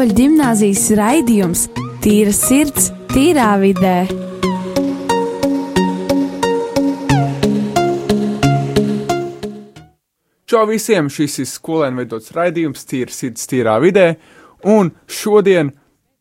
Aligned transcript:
Katoļu 0.00 0.14
gimnāzijas 0.16 0.86
raidījums 0.96 1.62
Tīra 2.00 2.30
sirds, 2.32 2.86
tīrā 3.12 3.50
vidē. 3.60 4.06
Čau 10.48 10.62
visiem! 10.70 11.10
Šis 11.12 11.36
ir 11.44 11.50
skolēnu 11.50 12.00
veidots 12.00 12.32
raidījums 12.32 12.88
Tīra 12.88 13.12
sirds, 13.12 13.44
tīrā 13.50 13.74
vidē, 13.84 14.06
un 14.64 14.88
šodien 15.04 15.74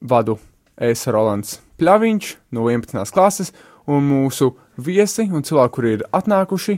vadu 0.04 0.36
es 0.76 1.06
Rolands 1.08 1.62
Pļaviņš 1.80 2.34
no 2.60 2.68
11. 2.68 3.16
klases, 3.16 3.54
un 3.88 4.04
mūsu 4.10 4.50
viesi 4.76 5.30
un 5.32 5.48
cilvēki, 5.48 5.76
kuri 5.78 5.96
ir 6.02 6.06
atnākuši 6.20 6.76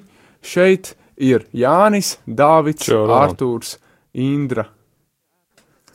šeit, 0.53 0.93
ir 1.17 1.49
Jānis, 1.49 2.19
Dāvids, 2.29 2.85
Čau. 2.93 3.07
Artūrs, 3.23 3.79
Indra 4.13 4.69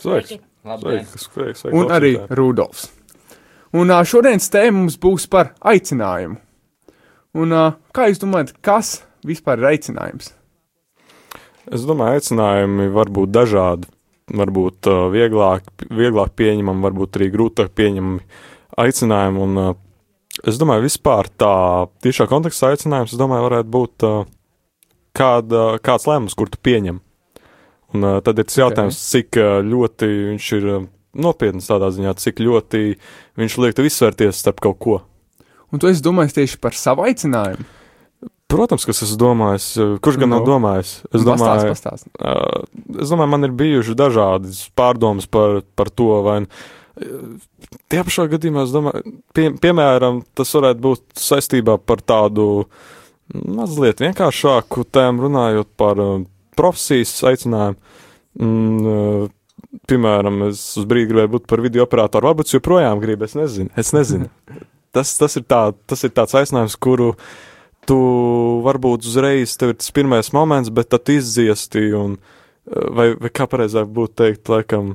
Sveiks! 0.03 0.41
Labdien! 0.67 1.05
Sveiks! 1.07 1.29
Sveiks! 1.31 1.63
sveiks 1.63 1.77
un 1.77 1.93
arī. 1.95 2.17
Rudolfs. 2.35 2.89
Un 3.77 3.93
šodienas 4.09 4.49
tēma 4.51 4.81
mums 4.81 4.97
būs 4.99 5.29
par 5.31 5.53
aicinājumu. 5.61 6.41
Un, 7.37 7.53
kā 7.93 8.09
jūs 8.09 8.23
domājat, 8.23 8.55
kas 8.65 8.97
vispār 9.27 9.61
ir 9.61 9.71
aicinājums? 9.75 10.33
Es 11.67 11.85
domāju, 11.87 12.21
aicinājumi 12.21 12.89
var 12.95 13.11
būt 13.13 13.33
dažādi. 13.35 13.91
Varbūt 14.37 14.89
uh, 14.91 15.07
vieglāk, 15.13 15.67
vieglāk 15.87 16.33
pieņemami, 16.39 16.83
varbūt 16.83 17.19
arī 17.19 17.29
grūtāk 17.35 17.71
pieņemami 17.79 18.23
aicinājumi. 18.83 19.43
Un, 19.45 19.61
uh, 19.61 20.41
es 20.47 20.59
domāju, 20.59 20.87
vispār 20.87 21.31
tā 21.39 21.55
tiešā 22.03 22.27
kontekstā 22.31 22.73
aicinājums, 22.75 23.15
es 23.15 23.21
domāju, 23.21 23.47
varētu 23.47 23.75
būt 23.77 24.07
uh, 24.07 24.25
kāda, 25.15 25.67
kāds 25.85 26.09
lēmums, 26.11 26.35
kur 26.39 26.51
tu 26.51 26.59
pieņem. 26.63 27.03
Un 27.97 28.21
tad 28.27 28.39
ir 28.39 28.49
tas 28.49 28.61
jautājums, 28.61 29.01
cik 29.13 29.41
uh, 29.41 29.59
ļoti 29.65 30.11
viņš 30.33 30.53
ir 30.59 30.69
nopietns 31.17 31.69
tādā 31.71 31.91
ziņā, 31.97 32.13
cik 32.21 32.45
ļoti 32.45 32.85
viņš 33.41 33.59
liek 33.65 33.77
tev 33.77 33.89
izsvērties 33.89 34.45
starp 34.45 34.63
kaut 34.65 34.79
ko. 34.83 35.01
Un 35.73 35.83
tu 35.83 35.89
esi 35.91 36.05
domājis 36.05 36.37
tieši 36.37 36.63
par 36.63 36.77
savu 36.79 37.07
aicinājumu? 37.09 37.67
Protams, 38.47 38.85
kas 38.87 39.03
es 39.03 39.17
domāju, 39.19 39.97
kurš 40.05 40.21
gan 40.23 40.31
Nu, 40.31 40.37
nav 40.37 40.45
domājis. 40.47 40.91
Es 41.11 41.25
Pastāst, 41.25 41.27
domāju, 41.27 41.71
pastāst. 41.73 42.11
Uh, 42.15 43.01
es 43.03 43.11
domāju, 43.11 43.33
man 43.33 43.49
ir 43.49 43.55
bijuši 43.59 43.97
dažādas 43.99 44.61
pārdomas 44.79 45.27
par, 45.27 45.65
par 45.75 45.91
to, 45.91 46.13
vai 46.23 46.37
tie 47.91 48.03
pašā 48.07 48.27
gadījumā, 48.33 48.65
domāju, 48.73 49.17
pie, 49.37 49.51
piemēram, 49.63 50.23
tas 50.37 50.53
varētu 50.57 50.83
būt 50.87 51.21
saistībā 51.21 51.77
par 51.83 52.03
tādu 52.07 52.67
mazliet 53.35 54.01
vienkāršāku 54.05 54.87
tēmu, 54.95 55.27
runājot 55.27 55.73
par 55.81 56.01
profesijas 56.59 57.15
aicinājumu. 57.33 57.99
Mm, 58.37 58.87
uh, 58.87 59.35
piemēram, 59.89 60.47
es 60.51 60.63
uz 60.81 60.87
brīdi 60.89 61.11
gribēju 61.13 61.33
būt 61.37 61.47
par 61.51 61.63
video 61.65 61.85
operatoru, 61.87 62.31
varbūt 62.31 62.55
joprojām 62.57 63.01
gribu, 63.03 63.27
es 63.29 63.37
nezinu. 63.39 63.73
Es 63.79 63.93
nezinu. 63.97 64.31
tas, 64.97 65.17
tas, 65.21 65.37
ir 65.39 65.47
tā, 65.49 65.61
tas 65.89 66.05
ir 66.07 66.13
tāds 66.17 66.37
aicinājums, 66.39 66.77
kuru 66.81 67.13
tu 67.87 67.97
varbūt 68.67 69.07
uzreiz 69.07 69.55
tev 69.59 69.75
ir 69.75 69.81
tas 69.81 69.93
pirmais 69.95 70.33
moments, 70.35 70.73
bet 70.75 70.91
tad 70.93 71.07
tu 71.07 71.17
izdziesti, 71.17 71.89
un, 71.97 72.17
eh, 72.17 72.87
vai, 72.99 73.11
vai 73.21 73.31
kā 73.31 73.47
pareizāk 73.51 73.91
būtu 73.95 74.17
teikt, 74.23 74.51
laikam, 74.51 74.95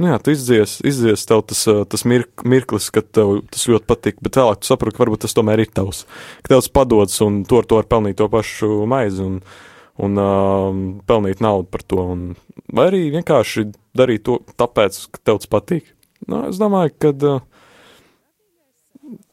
nu 0.00 0.08
jā, 0.08 0.20
tu 0.24 0.32
izdzies, 0.32 0.78
izdzies 0.86 1.26
tev 1.28 1.44
tas, 1.50 1.66
eh, 1.68 1.82
tas 1.84 2.06
mirk, 2.08 2.44
mirklis, 2.48 2.88
kad 2.94 3.10
tev 3.12 3.42
tas 3.50 3.66
ļoti 3.68 3.88
patīk, 3.90 4.22
bet 4.24 4.40
vēlāk 4.40 4.62
tu 4.62 4.70
saproti, 4.70 4.96
ka 4.96 5.04
varbūt 5.04 5.26
tas 5.26 5.36
tomēr 5.36 5.66
ir 5.66 5.74
tavs, 5.74 6.06
ka 6.42 6.54
tev 6.54 6.62
tas 6.62 6.72
padodas, 6.72 7.20
un 7.26 7.42
to 7.44 7.60
ar 7.60 7.68
to 7.68 7.80
var 7.80 7.90
pelnīt 7.90 8.20
to 8.20 8.30
pašu 8.32 8.86
maizi, 8.88 9.26
un, 9.26 9.42
un 10.00 10.20
um, 10.20 10.82
pelnīt 11.06 11.42
naudu 11.44 11.68
par 11.70 11.84
to, 11.84 12.02
un, 12.14 12.26
vai 12.72 12.88
arī 12.90 13.02
vienkārši 13.14 13.68
darīt 13.96 14.24
to 14.28 14.38
tāpēc, 14.60 15.02
ka 15.12 15.22
tev 15.22 15.40
tas 15.42 15.50
patīk. 15.50 15.88
Nu, 16.28 16.44
es 16.48 16.60
domāju, 16.60 16.94
ka 17.00 17.12
uh, 17.28 17.42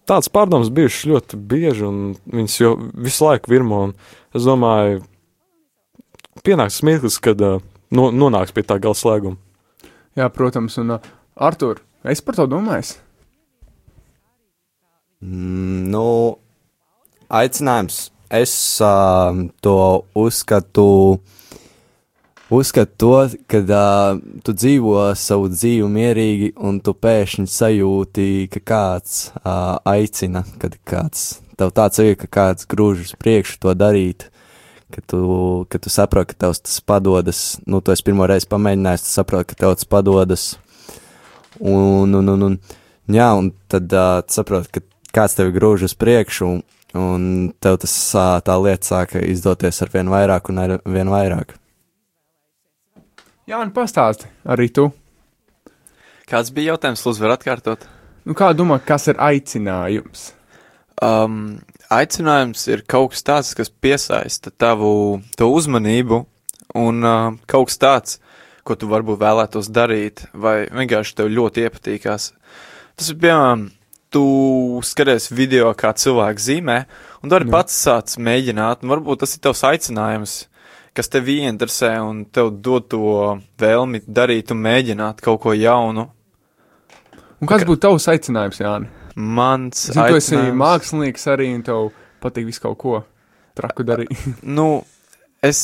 tāds 0.08 0.32
pārdoms 0.34 0.72
bijušas 0.74 1.10
ļoti 1.12 1.40
bieži, 1.52 1.88
un 1.88 2.16
viņas 2.32 2.60
jau 2.62 2.74
visu 2.96 3.28
laiku 3.28 3.52
virmo. 3.54 3.84
un 3.90 3.96
Es 4.36 4.46
domāju, 4.46 5.02
pienāks 6.46 6.84
mirklis, 6.86 7.20
kad 7.24 7.42
uh, 7.42 7.62
no, 7.90 8.10
nonāks 8.12 8.54
pie 8.56 8.66
tā 8.68 8.80
gala 8.82 8.98
slēguma. 8.98 9.40
Jā, 10.18 10.28
protams, 10.34 10.78
un 10.82 10.98
uh, 10.98 11.12
Artur, 11.38 11.82
es 12.04 12.22
par 12.26 12.38
to 12.38 12.48
domāju. 12.50 12.98
Mm, 15.24 15.88
nu, 15.94 16.06
aicinājums. 17.34 18.08
Es 18.30 18.82
uh, 18.82 19.50
to 19.62 20.02
uzskatu, 20.14 21.20
uzskatu 22.50 22.92
to, 22.98 23.30
ka 23.48 23.62
uh, 23.64 24.20
tu 24.44 24.52
dzīvo 24.52 25.14
savu 25.16 25.48
dzīvi 25.48 25.88
mierīgi, 25.88 26.50
un 26.60 26.82
tu 26.84 26.92
pēkšņi 26.92 27.48
sajūti, 27.48 28.28
ka 28.52 28.64
kāds 28.68 29.30
uh, 29.40 29.80
aicina, 29.88 30.44
kad 30.60 30.76
kāds 30.84 31.38
tev 31.56 31.72
tāds 31.72 32.04
ir, 32.04 32.18
ka 32.20 32.28
kāds 32.28 32.68
grūž 32.68 33.08
uz 33.08 33.16
priekšu 33.16 33.62
to 33.64 33.78
darīt. 33.80 34.28
Ka 34.92 35.02
tu, 35.04 35.66
ka 35.72 35.80
tu 35.84 35.92
saproti, 35.92 36.32
ka 36.32 36.48
tev 36.48 36.60
tas 36.60 36.78
padodas, 36.84 37.42
nu, 37.68 37.80
tu 37.80 37.92
esi 37.92 38.06
pirmo 38.08 38.28
reizi 38.28 38.48
pamēģinājis, 38.52 39.08
tu 39.08 39.16
saproti, 39.22 39.54
ka 39.54 39.64
tev 39.64 39.76
tas 39.76 39.88
padodas. 39.88 40.46
Un, 41.60 42.12
un, 42.12 42.36
un, 42.36 42.46
un, 42.52 42.60
jā, 43.12 43.28
un 43.40 43.54
tad 43.72 43.92
uh, 43.96 44.20
saproti, 44.32 44.80
ka 44.80 45.12
kāds 45.16 45.36
tevi 45.40 45.56
grūž 45.56 45.88
uz 45.88 45.96
priekšu, 46.00 46.48
un, 46.48 46.64
un 46.96 47.52
tev 47.60 47.80
tas 47.84 47.96
tā 48.46 48.56
lieta 48.64 48.88
sāka 48.88 49.24
izdoties 49.26 49.82
ar 49.84 49.92
vien 49.94 50.12
vairāk 50.12 50.52
un 50.52 50.62
ar 50.64 50.78
vien 50.86 51.12
vairāk. 51.12 51.56
Jā, 53.48 53.60
un 53.62 53.72
pastāsti 53.76 54.28
arī 54.48 54.70
tu. 54.76 54.90
Kāds 56.28 56.52
bija 56.52 56.74
jautājums, 56.74 57.06
Lūdzu, 57.06 57.24
var 57.24 57.38
atkārtot? 57.38 57.86
Nu, 58.28 58.36
kā 58.36 58.52
domā, 58.52 58.82
kas 58.84 59.08
ir 59.08 59.20
aicinājums? 59.24 60.34
Um, 61.00 61.62
aicinājums 61.94 62.66
ir 62.68 62.84
kaut 62.84 63.14
kas 63.14 63.24
tāds, 63.24 63.54
kas 63.56 63.72
piesaista 63.72 64.52
tavu 64.52 65.22
to 65.40 65.48
uzmanību, 65.48 66.26
un 66.76 67.08
uh, 67.08 67.38
kaut 67.48 67.70
kas 67.70 67.80
tāds, 67.80 68.18
ko 68.68 68.76
tu 68.76 68.90
varbūt 68.92 69.22
vēlētos 69.22 69.72
darīt, 69.72 70.26
vai 70.36 70.66
vienkārši 70.68 71.16
tev 71.16 71.32
ļoti 71.32 71.64
iepatīkās. 71.64 72.32
Tas 73.00 73.14
ir 73.14 73.20
piemēram, 73.24 73.70
tu 74.14 74.26
skaties 74.86 75.30
video, 75.36 75.72
kā 75.78 75.92
cilvēks 75.98 76.50
zīmē, 76.50 76.78
un 77.22 77.32
tu 77.32 77.38
arī 77.38 77.50
pats 77.52 77.76
sāc 77.86 78.16
mēģināt, 78.22 78.84
un 78.84 78.94
varbūt 78.96 79.24
tas 79.24 79.36
ir 79.36 79.44
tavs 79.44 79.64
aicinājums, 79.68 80.36
kas 80.98 81.12
tev 81.14 81.30
ieinteresē 81.30 81.94
un 82.02 82.24
tev 82.34 82.54
dod 82.64 82.88
to 82.92 83.02
vēlmi 83.62 84.04
darīt 84.08 84.54
un 84.56 84.64
mēģināt 84.64 85.22
kaut 85.26 85.44
ko 85.44 85.54
jaunu. 85.58 86.08
Un 87.38 87.50
kas 87.50 87.66
būtu 87.68 87.84
tavs 87.86 88.08
aicinājums, 88.10 88.62
Jāni? 88.64 88.90
Mans 89.18 89.88
Zinu, 89.92 90.08
tu 90.10 90.18
esi 90.18 90.38
mākslinieks 90.58 91.28
arī, 91.34 91.52
un 91.58 91.64
tev 91.66 91.92
patīk 92.22 92.48
visu 92.50 92.64
kaut 92.64 92.78
ko 92.82 93.02
traku 93.58 93.86
darīt. 93.86 94.14
Nu, 94.58 94.84
es, 95.46 95.60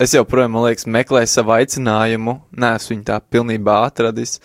es 0.00 0.16
joprojām, 0.16 0.54
man 0.56 0.68
liekas, 0.68 0.88
meklēju 0.88 1.30
savu 1.32 1.54
aicinājumu. 1.58 2.38
Nē, 2.56 2.74
es 2.80 2.88
viņu 2.92 3.06
tā 3.08 3.20
pilnībā 3.20 3.78
atradis. 3.88 4.38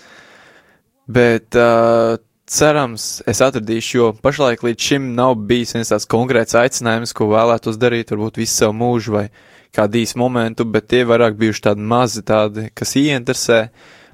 Bet 1.12 1.56
uh, 1.60 2.16
cerams, 2.54 3.22
es 3.30 3.42
atradīšu, 3.44 3.96
jo 3.98 4.12
pašlaik 4.24 4.64
līdz 4.66 4.88
šim 4.88 5.10
nav 5.18 5.36
bijis 5.50 5.74
viens 5.76 5.92
tāds 5.94 6.08
konkrēts 6.10 6.58
aicinājums, 6.60 7.14
ko 7.18 7.28
vēlētos 7.32 7.80
darīt, 7.82 8.14
varbūt 8.14 8.40
visu 8.42 8.56
savu 8.62 8.76
mūžu 8.80 9.16
vai 9.16 9.26
kādu 9.74 10.02
īsu 10.04 10.20
momentu, 10.22 10.66
bet 10.70 10.88
tie 10.92 11.02
vairāk 11.10 11.38
bijuši 11.40 11.66
tādi 11.70 11.86
mazi, 11.94 12.24
tādi, 12.26 12.68
kas 12.78 12.94
ieinteresē, 13.00 13.60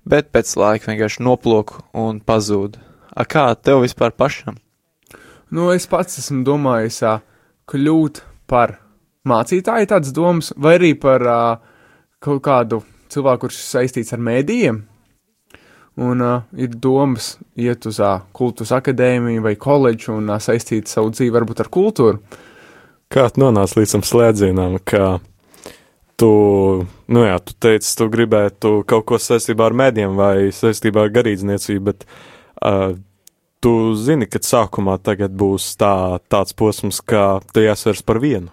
bet 0.10 0.32
pēc 0.36 0.54
laika 0.60 0.92
vienkārši 0.92 1.26
noplok 1.28 1.76
un 2.00 2.22
pazūd. 2.24 2.80
A 3.20 3.26
kā 3.28 3.50
tev 3.60 3.84
vispār 3.84 4.16
pašam? 4.16 4.60
Nu, 5.52 5.72
es 5.74 5.90
pats 5.90 6.22
esmu 6.22 6.44
domājis, 6.48 7.02
kļūt 7.70 8.22
par 8.50 8.78
mācītāju, 9.28 9.90
tādas 9.90 10.14
domas, 10.16 10.54
vai 10.56 10.78
arī 10.78 10.94
par 11.00 11.26
kaut 12.24 12.44
kādu 12.46 12.84
cilvēku, 13.12 13.48
kurš 13.48 13.60
saistīts 13.66 14.14
ar 14.16 14.24
mēdījiem. 14.24 14.84
Un 16.00 16.22
uh, 16.24 16.46
ir 16.56 16.72
domas 16.80 17.34
iet 17.60 17.84
uz 17.90 17.98
uh, 18.00 18.22
kultūras 18.36 18.72
akadēmiju 18.78 19.44
vai 19.44 19.56
koledžu 19.60 20.14
un 20.16 20.30
uh, 20.32 20.40
saistīt 20.40 20.88
savu 20.88 21.12
dzīvi 21.12 21.34
varbūt 21.36 21.66
ar 21.66 21.70
kultūru. 21.74 22.22
Kā 23.12 23.26
tu 23.34 23.42
nonāci 23.42 23.82
līdz 23.82 23.98
tam 23.98 24.06
slēdzienam, 24.06 24.78
ka 24.88 25.18
tu, 26.20 26.32
nu 27.10 27.26
jā, 27.26 27.36
tu 27.44 27.58
teici, 27.66 27.92
tu 28.00 28.08
gribētu 28.14 28.80
kaut 28.88 29.08
ko 29.10 29.20
saistībā 29.20 29.68
ar 29.68 29.76
mēdiem 29.82 30.16
vai 30.20 30.50
saistībā 30.56 31.08
ar 31.08 31.14
garīdzniecību, 31.18 31.84
bet 31.90 32.06
uh, 32.08 32.94
tu 33.64 33.74
zini, 34.00 34.30
ka 34.30 34.40
sākumā 34.44 35.00
tagad 35.04 35.36
būs 35.36 35.74
tā, 35.80 35.94
tāds 36.32 36.56
posms, 36.56 37.02
ka 37.04 37.42
te 37.52 37.66
jāsvers 37.66 38.06
par 38.08 38.22
vienu. 38.24 38.52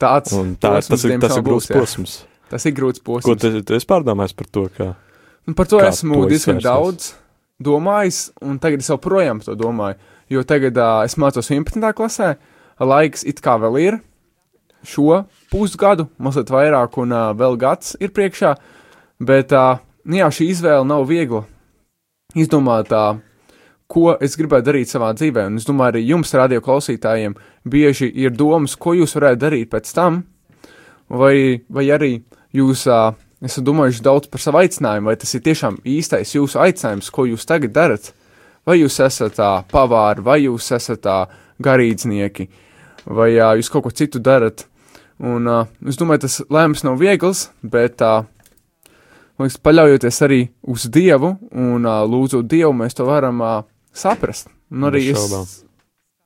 Tāds 0.00 0.34
Un 0.36 0.54
tā, 0.60 0.76
posms, 0.76 0.92
tas 0.92 1.08
ir, 1.08 1.16
tas 1.20 1.36
ir 1.36 1.44
grūts 1.46 1.68
būs, 1.68 1.72
jā. 1.72 1.80
posms. 1.80 2.18
Tas 2.52 2.68
ir 2.68 2.76
grūts 2.76 3.00
posms. 3.04 3.28
Ko 3.28 3.36
tu, 3.40 3.52
tu 3.64 3.76
esi 3.76 3.88
pārdomājis 3.88 4.36
par 4.36 4.48
to, 4.52 4.66
ka 4.76 4.92
Un 5.48 5.56
par 5.58 5.66
to 5.66 5.80
Kā 5.82 5.90
esmu 5.90 6.22
to 6.22 6.30
diezgan 6.30 6.60
izvērsies? 6.60 6.68
daudz 6.68 7.12
domājis, 7.62 8.20
un 8.42 8.58
tagad 8.62 8.82
es 8.82 8.90
joprojām 8.90 9.40
par 9.42 9.50
to 9.50 9.56
domāju. 9.58 9.98
Jo 10.30 10.42
tagad 10.48 10.78
uh, 10.78 11.02
es 11.06 11.18
mācos 11.20 11.50
11. 11.50 11.82
klasē, 11.98 12.36
laiks 12.80 13.24
it 13.28 13.42
kā 13.44 13.58
vēl 13.60 13.78
ir 13.82 13.98
šo 14.86 15.24
pusgadu, 15.50 16.08
mazliet 16.18 16.50
vairāk, 16.50 16.96
un 17.02 17.12
uh, 17.14 17.32
vēl 17.38 17.58
gads 17.60 17.96
ir 18.00 18.14
priekšā. 18.14 18.54
Bet 19.22 19.52
uh, 19.54 19.82
nu 20.08 20.22
jā, 20.22 20.30
šī 20.30 20.48
izvēle 20.54 20.86
nav 20.88 21.04
viegla. 21.10 21.44
Izdomāt, 22.38 22.90
uh, 22.96 23.20
ko 23.92 24.16
es 24.24 24.38
gribētu 24.40 24.70
darīt 24.70 24.90
savā 24.90 25.12
dzīvē, 25.14 25.46
un 25.50 25.60
es 25.60 25.66
domāju, 25.68 25.98
arī 25.98 26.06
jums, 26.08 26.32
radio 26.38 26.62
klausītājiem, 26.64 27.36
bieži 27.68 28.08
ir 28.24 28.32
domas, 28.34 28.74
ko 28.80 28.94
jūs 28.96 29.18
varētu 29.18 29.42
darīt 29.42 29.70
pēc 29.74 29.92
tam, 29.94 30.22
vai, 31.12 31.60
vai 31.68 31.84
arī 31.92 32.14
jūs 32.56 32.86
uh, 32.88 33.12
esat 33.42 33.64
domājuši 33.66 34.04
daudz 34.06 34.30
par 34.30 34.42
savu 34.42 34.60
aicinājumu, 34.62 35.10
vai 35.10 35.16
tas 35.18 35.34
ir 35.34 35.44
tiešām 35.44 35.80
īstais 35.88 36.34
jūsu 36.36 36.60
aicinājums, 36.62 37.10
ko 37.10 37.26
jūs 37.30 37.46
tagad 37.48 37.74
darat. 37.74 38.12
Vai 38.66 38.78
jūs 38.78 39.00
esat 39.02 39.34
tā 39.40 39.50
pavāri, 39.72 40.22
vai 40.22 40.36
jūs 40.44 40.68
esat 40.76 41.02
tā 41.02 41.16
garīdznieki, 41.62 42.46
vai 43.10 43.32
jā, 43.34 43.48
jūs 43.58 43.70
kaut 43.72 43.88
ko 43.88 43.90
citu 43.90 44.22
darat. 44.22 44.68
Un 45.22 45.48
uh, 45.50 45.66
es 45.86 45.98
domāju, 45.98 46.24
tas 46.24 46.38
lēmums 46.50 46.84
nav 46.86 47.00
viegls, 47.02 47.48
bet 47.62 48.02
uh, 48.06 48.22
liekas, 49.42 49.58
paļaujoties 49.62 50.22
arī 50.26 50.40
uz 50.70 50.86
Dievu 50.94 51.34
un 51.50 51.86
uh, 51.86 52.02
lūdzot 52.06 52.46
Dievu, 52.50 52.72
mēs 52.78 52.98
to 52.98 53.06
varam 53.06 53.42
uh, 53.42 53.60
saprast. 53.94 54.50
Un 54.72 54.88
arī 54.88 55.08
es 55.12 55.62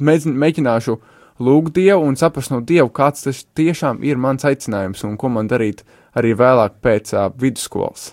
mēģin, 0.01 0.37
mēģināšu 0.37 0.97
lūgt 1.45 1.77
Dievu 1.77 2.05
un 2.07 2.17
saprast 2.21 2.53
no 2.53 2.61
Dieva, 2.61 2.89
kāds 2.93 3.27
tas 3.27 3.45
tiešām 3.57 4.05
ir 4.07 4.21
mans 4.21 4.45
aicinājums 4.49 5.05
un 5.09 5.17
ko 5.21 5.33
man 5.33 5.49
darīt 5.51 5.85
arī 6.17 6.35
vēlāk 6.39 6.81
pēc 6.85 7.15
uh, 7.17 7.29
vidusskolas. 7.41 8.13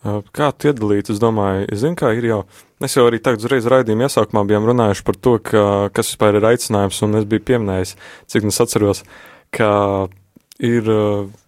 Kā 0.00 0.46
tu 0.56 0.70
iedalīt? 0.70 1.10
Es 1.12 1.18
domāju, 1.20 1.66
zinu, 1.76 1.96
kā 1.98 2.14
ir 2.16 2.24
jau. 2.24 2.38
Mēs 2.80 2.94
jau 2.96 3.04
arī 3.04 3.18
tagad 3.20 3.42
uzreiz 3.42 3.66
raidījuma 3.68 4.06
iesākumā 4.06 4.46
bijām 4.48 4.64
runājuši 4.70 5.02
par 5.04 5.16
to, 5.20 5.34
ka, 5.44 5.64
kas 5.92 6.14
vispār 6.14 6.38
ir 6.38 6.46
aicinājums, 6.48 7.02
un 7.04 7.18
es 7.18 7.26
biju 7.28 7.44
pieminējis, 7.50 7.92
cik 8.32 8.46
es 8.48 8.60
atceros, 8.64 9.02
ka 9.52 9.72
ir 10.64 10.88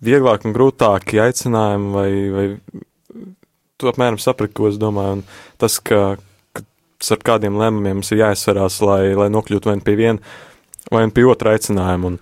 vieglāk 0.05 0.45
un 0.45 0.53
grūtāki 0.53 1.23
aicinājumi, 1.25 1.89
vai, 1.95 2.11
vai 2.35 3.25
tu 3.81 3.89
apmēram 3.89 4.21
saprati, 4.21 4.53
ko 4.59 4.69
es 4.69 4.77
domāju, 4.81 5.23
un 5.23 5.25
tas, 5.63 5.79
ka, 5.81 6.03
ka 6.53 6.65
ar 7.17 7.25
kādiem 7.25 7.57
lēmumiem 7.57 8.03
mums 8.03 8.13
ir 8.13 8.21
jāizsverās, 8.27 8.83
lai, 8.85 9.15
lai 9.17 9.31
nokļūtu 9.33 9.73
nu 9.73 9.87
pie 9.87 9.97
viena, 9.97 10.37
vai 10.93 11.07
nu 11.09 11.17
pie 11.17 11.25
otra 11.25 11.57
aicinājuma, 11.57 12.13
un, 12.13 12.21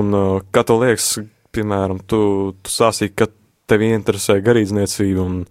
un 0.00 0.18
kā 0.48 0.64
tev 0.64 0.80
liekas, 0.86 1.18
piemēram, 1.54 2.00
tu, 2.06 2.20
tu 2.62 2.72
sāsīji, 2.72 3.14
ka 3.16 3.28
tevi 3.70 3.92
interesē 3.94 4.38
garīdzniecība, 4.44 5.24
un 5.24 5.44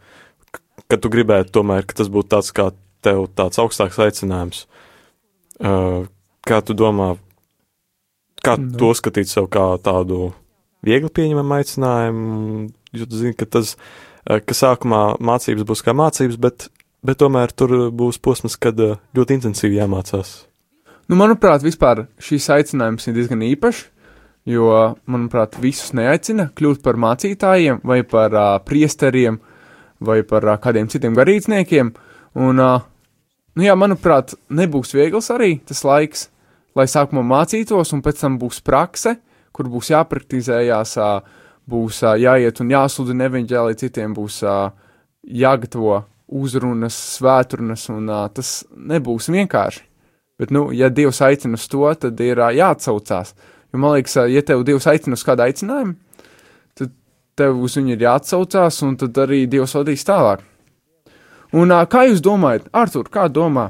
ka 0.90 0.98
tu 0.98 1.12
gribētu 1.14 1.54
tomēr, 1.60 1.86
ka 1.88 2.00
tas 2.02 2.10
būtu 2.12 2.32
tāds 2.36 2.52
kā 2.56 2.70
tev 3.06 3.28
tāds 3.38 3.62
augstāks 3.62 4.00
aicinājums. 4.04 4.66
Uh, 5.60 6.08
kā 6.48 6.62
tu 6.66 6.76
domā, 6.78 7.14
kā 8.44 8.56
Nu. 8.58 8.76
to 8.80 8.92
skatīt 8.96 9.28
sev 9.28 9.50
kā 9.52 9.76
tādu 9.84 10.34
viegli 10.84 11.12
pieņemamu 11.12 11.58
aicinājumu, 11.60 12.70
jo 12.96 13.06
tu 13.06 13.20
zini, 13.20 13.36
ka 13.36 13.46
tas, 13.46 13.76
uh, 13.76 14.40
ka 14.40 14.56
sākumā 14.56 15.20
mācības 15.20 15.68
būs 15.68 15.84
kā 15.84 15.96
mācības, 15.96 16.40
bet, 16.40 16.70
bet 17.04 17.20
tomēr 17.20 17.52
tur 17.52 17.92
būs 17.92 18.20
posms, 18.24 18.56
kad 18.56 18.80
uh, 18.80 18.98
ļoti 19.16 19.40
intensīvi 19.40 19.80
jāmācās. 19.80 20.46
Nu, 21.10 21.18
manuprāt, 21.20 21.64
vispār 21.66 22.06
šīs 22.22 22.50
aicinājums 22.54 23.08
ir 23.10 23.16
diezgan 23.18 23.42
īpašs, 23.42 23.88
jo, 24.48 24.70
manuprāt, 25.10 25.58
visus 25.62 25.94
neaicina 25.98 26.50
kļūt 26.56 26.84
par 26.86 27.00
mācītājiem 27.00 27.82
vai 27.84 28.02
par 28.08 28.36
uh, 28.36 28.52
priesteriem 28.66 29.40
vai 30.00 30.22
par 30.28 30.48
uh, 30.48 30.58
kādiem 30.62 30.90
citiem 30.92 31.18
garīdzniekiem. 31.18 31.92
Un, 32.40 32.62
uh, 32.64 32.86
nu, 33.56 33.66
jā, 33.66 33.76
manuprāt, 33.80 34.36
nebūs 34.50 34.94
viegls 34.96 35.32
arī 35.34 35.58
tas 35.68 35.84
laiks, 35.88 36.28
lai 36.78 36.88
sākumā 36.88 37.26
mācītos, 37.26 37.94
un 37.96 38.04
pēc 38.06 38.24
tam 38.24 38.38
būs 38.42 38.62
prakse, 38.66 39.18
kur 39.56 39.68
būs 39.72 39.92
jāpraktizējās, 39.92 40.96
uh, 41.02 41.20
būs 41.70 42.04
uh, 42.06 42.16
jāiet 42.20 42.62
un 42.64 42.72
jāsludina 42.74 43.28
evaņģēlī 43.30 43.76
citiem, 43.82 44.16
būs 44.18 44.42
uh, 44.48 44.70
jāgatavo 45.24 46.04
uzrunas, 46.30 46.96
svētrunas, 47.18 47.88
un 47.92 48.10
uh, 48.10 48.26
tas 48.34 48.64
nebūs 48.72 49.30
vienkārši. 49.34 49.86
Bet, 50.40 50.54
nu, 50.56 50.70
ja 50.72 50.88
Dievs 50.88 51.20
aicina 51.26 51.58
uz 51.60 51.66
to, 51.68 51.84
tad 52.00 52.22
ir 52.24 52.40
ā, 52.40 52.54
jāatsaucās. 52.56 53.34
Jo 53.74 53.82
man 53.82 53.98
liekas, 53.98 54.16
ja 54.32 54.42
tev 54.46 54.64
Dievs 54.66 54.88
aicina 54.90 55.18
uz 55.18 55.26
kādu 55.26 55.46
aicinājumu, 55.46 55.96
tad 56.78 56.94
tev 57.38 57.60
uz 57.66 57.78
viņu 57.78 57.94
ir 57.96 58.06
jāatsaucās, 58.08 58.82
un 58.88 58.98
tad 59.02 59.20
arī 59.26 59.44
Dievs 59.50 59.76
vadīs 59.78 60.08
tālāk. 60.08 60.46
Un 61.54 61.74
kā 61.90 62.06
jūs 62.10 62.22
domājat, 62.22 62.70
Artur, 62.78 63.10
kā 63.10 63.28
domā, 63.34 63.70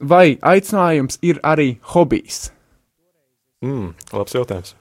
vai 0.00 0.26
aicinājums 0.40 1.20
ir 1.24 1.40
arī 1.44 1.74
hobijs? 1.94 2.50
Mm, 3.64 3.92
labs 4.12 4.36
jautājums. 4.36 4.74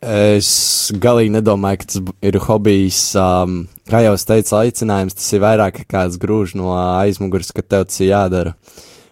Es 0.00 0.50
galīgi 0.96 1.32
nedomāju, 1.34 1.82
ka 1.82 1.88
tas 1.92 2.12
ir 2.24 2.38
hobijs. 2.46 3.00
Um, 3.20 3.66
kā 3.90 4.00
jau 4.06 4.14
es 4.16 4.24
teicu, 4.24 4.54
aicinājums 4.56 5.16
tas 5.18 5.26
ir 5.36 5.42
vairāk 5.44 5.82
kā 5.82 5.84
kāds 5.96 6.16
grūž 6.20 6.54
no 6.56 6.72
aizmugures, 6.76 7.52
ka 7.52 7.60
tev 7.60 7.84
tas 7.88 8.00
ir 8.00 8.14
jādara. 8.14 8.54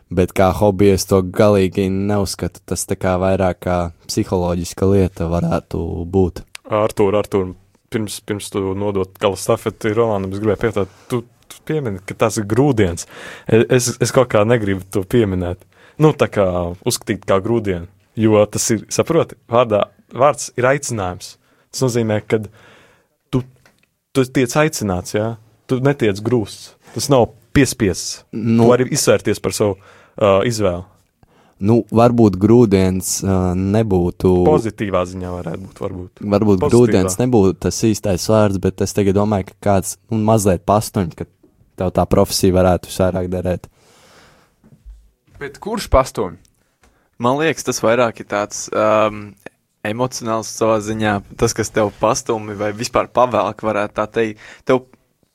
Bet 0.09 0.33
kā 0.37 0.49
hobiju 0.57 0.97
es 0.97 1.05
to 1.09 1.21
galīgi 1.23 1.89
neuzskatu. 1.93 2.63
Tas 2.69 2.87
tā 2.89 2.97
kā 2.97 3.17
vairāk 3.21 3.61
kā 3.67 3.79
psiholoģiska 4.09 4.89
lieta 4.89 5.29
varētu 5.29 5.81
būt. 6.09 6.45
Artur, 6.79 7.17
Artur, 7.17 7.51
pirms, 7.93 8.21
pirms 8.25 8.49
tu 8.53 8.63
nodot 8.79 9.19
gala 9.21 9.37
stafeti 9.41 9.93
Rolandam, 9.97 10.33
es 10.33 10.43
gribēju 10.43 10.63
pietāst, 10.65 10.95
tu, 11.13 11.23
tu 11.49 11.61
piemini, 11.69 12.01
ka 12.05 12.17
tas 12.25 12.39
ir 12.41 12.49
grūdienis. 12.49 13.09
Es, 13.49 13.91
es 14.01 14.15
kaut 14.15 14.31
kā 14.33 14.45
negribu 14.49 14.85
to 14.93 15.05
pieminēt. 15.05 15.65
Nu, 15.99 16.13
tā 16.15 16.29
kā 16.31 16.47
uzskatīt 16.87 17.25
kā 17.29 17.41
grūdienu, 17.43 17.89
jo 18.19 18.45
tas 18.47 18.69
ir, 18.75 18.85
saproti, 18.95 19.39
vārdā, 19.51 19.89
vārds 20.15 20.53
ir 20.61 20.69
aicinājums. 20.71 21.35
Tas 21.73 21.85
nozīmē, 21.85 22.21
ka 22.25 22.41
tu, 23.33 23.43
tu 24.15 24.25
tiec 24.25 24.55
aicināts, 24.63 25.17
jā, 25.17 25.33
tu 25.69 25.81
netiec 25.85 26.21
grūsts. 26.25 26.77
Tas 26.95 27.11
nav 27.13 27.33
piespiests. 27.57 28.23
Nu, 28.33 28.63
tu 28.63 28.71
vari 28.71 28.87
izvērties 28.95 29.43
par 29.43 29.57
savu 29.57 29.77
uh, 30.19 30.41
izvēli. 30.49 30.85
nu 31.59 31.81
varbūt 31.91 32.37
grūdienis 32.39 33.13
uh, 33.25 33.55
nebūtu. 33.59 34.35
Pozitīvā 34.47 35.03
ziņā 35.11 35.33
varētu 35.35 35.65
būt, 35.65 35.81
varbūt. 35.85 36.23
Varbūt 36.23 36.61
Pozitīvā. 36.61 36.75
grūdienis 36.75 37.19
nebūtu 37.23 37.59
tas 37.67 37.81
īstais 37.89 38.29
vārds, 38.31 38.61
bet 38.63 38.85
es 38.87 38.95
tagad 38.95 39.19
domāju, 39.19 39.51
ka 39.51 39.59
kāds 39.71 39.97
nu, 40.11 40.21
mazliet 40.29 40.67
pastuņš, 40.69 41.17
ka 41.19 41.27
tev 41.79 41.95
tā 41.95 42.07
profesija 42.11 42.55
varētu 42.59 42.93
vairāk 42.95 43.31
derēt. 43.33 43.67
Bet 45.39 45.59
kurš 45.63 45.87
pastāv? 45.91 46.35
Man 47.19 47.39
liekas, 47.39 47.67
tas 47.67 47.81
vairāk 47.83 48.21
ir 48.23 48.27
tāds 48.31 48.67
um, 48.71 49.33
emocionāls 49.87 50.51
savā 50.55 50.79
ziņā. 50.83 51.15
Tas, 51.39 51.55
kas 51.55 51.71
tev 51.75 51.91
pastumi 51.99 52.55
vai 52.59 52.71
vispār 52.77 53.11
pavēlk, 53.15 53.63
varētu 53.67 53.95
tā 53.99 54.07
teikt. 54.15 54.43
Tev 54.67 54.85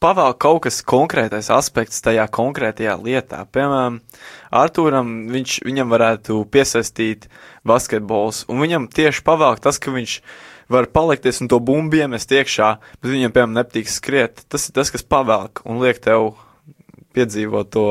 pavēl 0.04 0.36
kaut 0.42 0.66
kas 0.66 0.82
konkrētais 0.86 1.50
aspekts 1.54 2.04
tajā 2.04 2.26
konkrētajā 2.34 2.98
lietā. 3.00 3.44
Piemēram, 3.56 4.02
Arthūram 4.54 5.14
viņš, 5.32 5.60
viņam 5.66 5.94
varētu 5.94 6.42
piesaistīt 6.52 7.30
basketbols, 7.68 8.44
un 8.52 8.60
viņam 8.64 8.90
tieši 8.92 9.24
pavēlk 9.26 9.64
tas, 9.64 9.80
ka 9.80 9.94
viņš 9.96 10.18
var 10.74 10.90
palikties 10.92 11.42
un 11.44 11.50
to 11.52 11.60
bumbu 11.64 12.02
iemest 12.02 12.32
iekšā, 12.34 12.70
bet 13.00 13.12
viņam, 13.12 13.34
piemēram, 13.36 13.58
nepatīk 13.60 13.92
skriet. 13.92 14.44
Tas 14.52 14.68
ir 14.68 14.76
tas, 14.76 14.92
kas 14.94 15.06
pavēlk 15.08 15.64
un 15.68 15.82
liek 15.84 16.00
tev 16.04 16.34
piedzīvot 17.14 17.70
to 17.74 17.88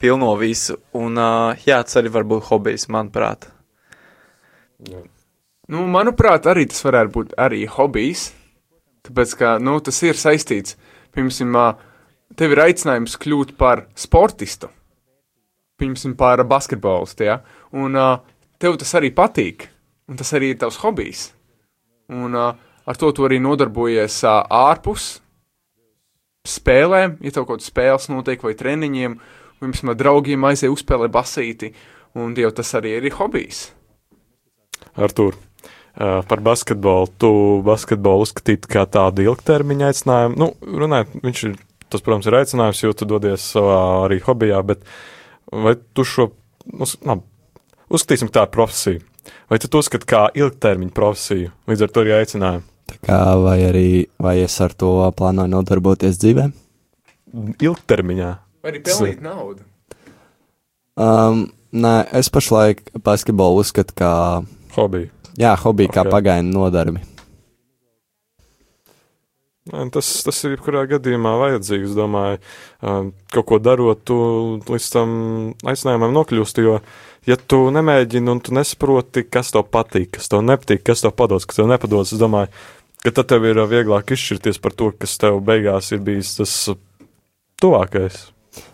pilno 0.00 0.32
visu. 0.40 0.78
Un, 0.96 1.18
uh, 1.18 1.64
jā, 1.66 1.82
tas 1.84 1.98
arī 2.00 2.12
var 2.14 2.26
būt 2.28 2.46
hobijs, 2.50 2.88
manuprāt. 2.92 3.48
Nu, 5.72 5.84
manuprāt, 5.90 6.46
arī 6.50 6.66
tas 6.70 6.82
varētu 6.84 7.14
būt 7.16 7.34
arī 7.40 7.64
hobijs. 7.70 8.30
Tāpēc, 9.06 9.34
ka 9.38 9.56
nu, 9.62 9.78
tas 9.82 9.98
ir 10.06 10.18
saistīts. 10.18 10.76
Piemēram, 11.12 11.80
tev 12.38 12.54
ir 12.54 12.62
aicinājums 12.64 13.18
kļūt 13.20 13.56
par 13.60 13.86
sportistu. 13.98 14.70
Piemēram, 15.80 16.16
par 16.16 16.44
basketbolistu. 16.48 17.28
Ja? 17.28 17.40
Un 17.72 17.98
tev 18.62 18.78
tas 18.80 18.94
arī 18.98 19.12
patīk. 19.14 19.68
Un 20.10 20.18
tas 20.18 20.32
arī 20.36 20.52
ir 20.52 20.60
tavs 20.60 20.80
hobijs. 20.82 21.30
Un 22.12 22.34
ar 22.36 22.98
to 22.98 23.12
tu 23.14 23.24
arī 23.26 23.38
nodarbojies 23.40 24.18
ārpus 24.26 25.22
spēlēm, 26.48 27.16
ja 27.22 27.30
tev 27.30 27.46
kaut 27.46 27.60
kādas 27.60 27.70
spēles 27.70 28.08
notiek 28.10 28.42
vai 28.42 28.54
treniņiem, 28.58 29.14
vai 29.60 29.70
pirms 29.70 29.98
draugiem 29.98 30.48
aizēja 30.48 30.74
uzspēlē 30.74 31.08
basīti. 31.12 31.72
Un 32.18 32.34
jau 32.36 32.50
tas 32.52 32.74
arī 32.76 32.98
ir 32.98 33.14
hobijs. 33.16 33.70
Artur, 35.00 35.38
par 35.96 36.40
basketbolu. 36.40 37.10
Tu 37.20 37.30
basketbolu 37.66 38.24
uzskatītu 38.26 38.70
kā 38.72 38.86
tādu 38.88 39.24
ilgtermiņa 39.28 39.90
aicinājumu. 39.92 40.38
Nu, 40.40 40.50
runājot, 40.82 41.16
viņš 41.24 41.42
ir, 41.50 41.56
tas, 41.92 42.00
protams, 42.04 42.26
ir 42.30 42.38
aicinājums, 42.40 42.82
jo 42.86 42.92
tu 42.96 43.08
dodies 43.10 43.44
savā 43.54 43.78
arī 44.06 44.20
hobijā, 44.24 44.62
bet 44.66 44.84
vai 45.52 45.74
tu 45.94 46.04
šo, 46.08 46.30
nu, 46.72 46.88
s- 46.88 46.96
labi, 47.04 47.22
uzskatīsim, 47.92 48.30
ka 48.32 48.40
tā 48.40 48.46
ir 48.48 48.54
profesija. 48.56 49.00
Vai 49.52 49.58
tu 49.62 49.68
to 49.70 49.78
uzskati 49.78 50.08
kā 50.08 50.24
ilgtermiņa 50.34 50.94
profesiju, 50.96 51.50
līdz 51.70 51.82
ar 51.86 51.90
to 51.94 52.00
arī 52.02 52.14
aicinājumu? 52.22 52.64
Tā 52.92 52.96
kā 53.06 53.18
vai 53.44 53.58
arī, 53.68 53.86
vai 54.18 54.38
es 54.42 54.56
ar 54.64 54.72
to 54.74 54.88
plānoju 55.16 55.52
nodarboties 55.52 56.16
dzīvē? 56.18 56.48
Ilgtermiņā. 57.62 58.30
Vai 58.62 58.72
arī 58.72 58.80
pelnīt 58.84 59.22
naudu? 59.24 59.62
Um, 61.00 61.46
nē, 61.72 61.92
es 62.18 62.28
pašlaik 62.32 62.82
basketbolu 63.04 63.62
uzskatu 63.62 63.94
kā, 63.96 64.10
Hobiju. 64.74 65.08
Jā, 65.38 65.54
hobiju, 65.62 65.92
kā 65.92 66.04
Ok. 66.06 66.10
pagaidu 66.10 66.52
nodarbi. 66.52 67.00
Nē, 69.72 69.84
Tas, 69.94 70.08
tas 70.26 70.40
ir 70.42 70.56
jebkurā 70.56 70.82
gadījumā 70.90 71.36
vajadzīgs. 71.38 71.94
Domāju, 71.94 72.40
kaut 73.30 73.46
ko 73.46 73.58
darot, 73.62 74.00
tu 74.04 74.16
līdz 74.66 74.88
tam 74.90 75.10
aicinājumam 75.62 76.14
nokļūsti. 76.16 76.64
Jo, 76.66 76.80
ja 77.30 77.36
tu 77.38 77.70
nemēģini 77.70 78.32
un 78.32 78.40
tu 78.42 78.54
nesaproti, 78.56 79.22
kas 79.30 79.52
tev 79.54 79.68
patīk, 79.70 80.10
kas 80.18 80.26
tev 80.32 80.42
nepatīk, 80.42 80.82
kas 80.82 81.04
tev 81.04 81.14
padodas, 81.14 81.46
kas 81.46 81.60
tev 81.60 81.70
nepadodas, 81.70 82.10
es 82.10 82.18
domāju, 82.18 82.50
ka 83.06 83.14
tad 83.14 83.30
tev 83.30 83.46
ir 83.46 83.62
vieglāk 83.70 84.10
izšķirties 84.16 84.58
par 84.58 84.74
to, 84.74 84.90
kas 84.98 85.14
tev 85.22 85.38
beigās 85.46 85.92
ir 85.94 86.02
bijis 86.02 86.34
tas 86.40 86.56
tuvākais. 87.62 88.18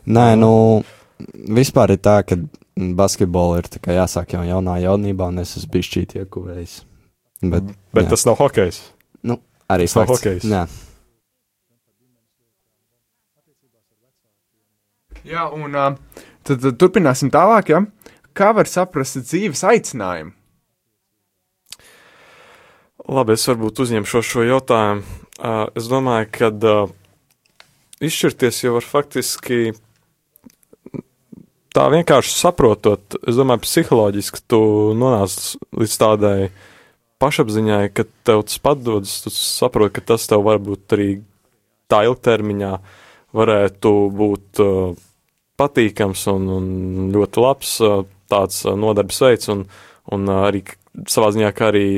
Nē, 0.09 0.31
nu, 0.41 0.51
vispār 1.53 1.93
ir 1.99 2.01
tā, 2.01 2.23
ka 2.25 2.41
basketbolu 2.99 3.59
ir 3.61 3.69
tā 3.71 3.81
kā 3.83 3.97
jāsāk 3.97 4.37
jau 4.37 4.45
jaunā 4.47 4.79
jaunībā, 4.85 5.31
un 5.33 5.43
es 5.43 5.57
esmu 5.59 5.73
bijis 5.75 5.91
šķīt 5.91 6.15
iekuvējis. 6.23 6.75
Bet, 7.43 7.73
Bet 7.95 8.07
jā. 8.07 8.11
tas 8.15 8.27
nav 8.27 8.39
hokejs. 8.41 8.81
nu, 9.27 9.39
arī 9.71 9.87
tas 9.87 9.97
nav 9.99 10.11
fakts. 10.11 10.23
hokejs. 10.23 10.49
Jā. 10.51 10.67
Jā, 15.29 15.45
un 15.53 15.75
tad, 16.47 16.61
tad 16.63 16.77
turpināsim 16.81 17.31
tālāk. 17.35 17.75
Ja? 17.75 17.83
Kā 18.33 18.53
var 18.57 18.71
saprast 18.71 19.19
dzīves 19.27 19.65
aicinājumu? 19.67 20.33
Labi, 23.09 23.35
es 23.35 23.47
varbūt 23.49 23.81
uzņemšu 23.85 24.23
šo 24.25 24.45
jautājumu. 24.45 25.03
Es 25.79 25.87
domāju, 25.89 26.29
ka 26.35 26.51
izšķirties 28.05 28.63
jau 28.65 28.75
var 28.77 28.87
faktiski 28.87 29.73
tā 31.79 31.87
vienkārši 31.95 32.35
saprotot. 32.35 33.19
Es 33.29 33.39
domāju, 33.39 33.63
psiholoģiski 33.63 34.43
tu 34.51 34.61
nonāc 34.99 35.35
līdz 35.79 35.97
tādai 36.01 36.39
pašapziņai, 37.23 37.83
ka 37.95 38.07
tev 38.27 38.45
tas 38.49 38.59
padodas, 38.63 39.19
tu 39.25 39.33
saproti, 39.35 39.95
ka 39.99 40.07
tas 40.13 40.27
tev 40.31 40.43
varbūt 40.47 40.97
arī 40.97 41.09
tā 41.91 42.03
ilgtermiņā 42.09 42.73
varētu 43.39 43.93
būt 44.19 44.63
uh, 44.65 44.93
patīkams 45.61 46.27
un, 46.33 46.47
un 46.59 46.69
ļoti 47.15 47.43
labs 47.45 47.75
uh, 47.85 48.03
tāds 48.31 48.63
uh, 48.67 48.75
nodarbs 48.79 49.21
veids, 49.25 49.51
un, 49.53 49.67
un 50.15 50.31
uh, 50.31 50.47
arī 50.49 50.65
savā 51.11 51.31
ziņā, 51.35 51.51
kā 51.55 51.71
arī 51.73 51.89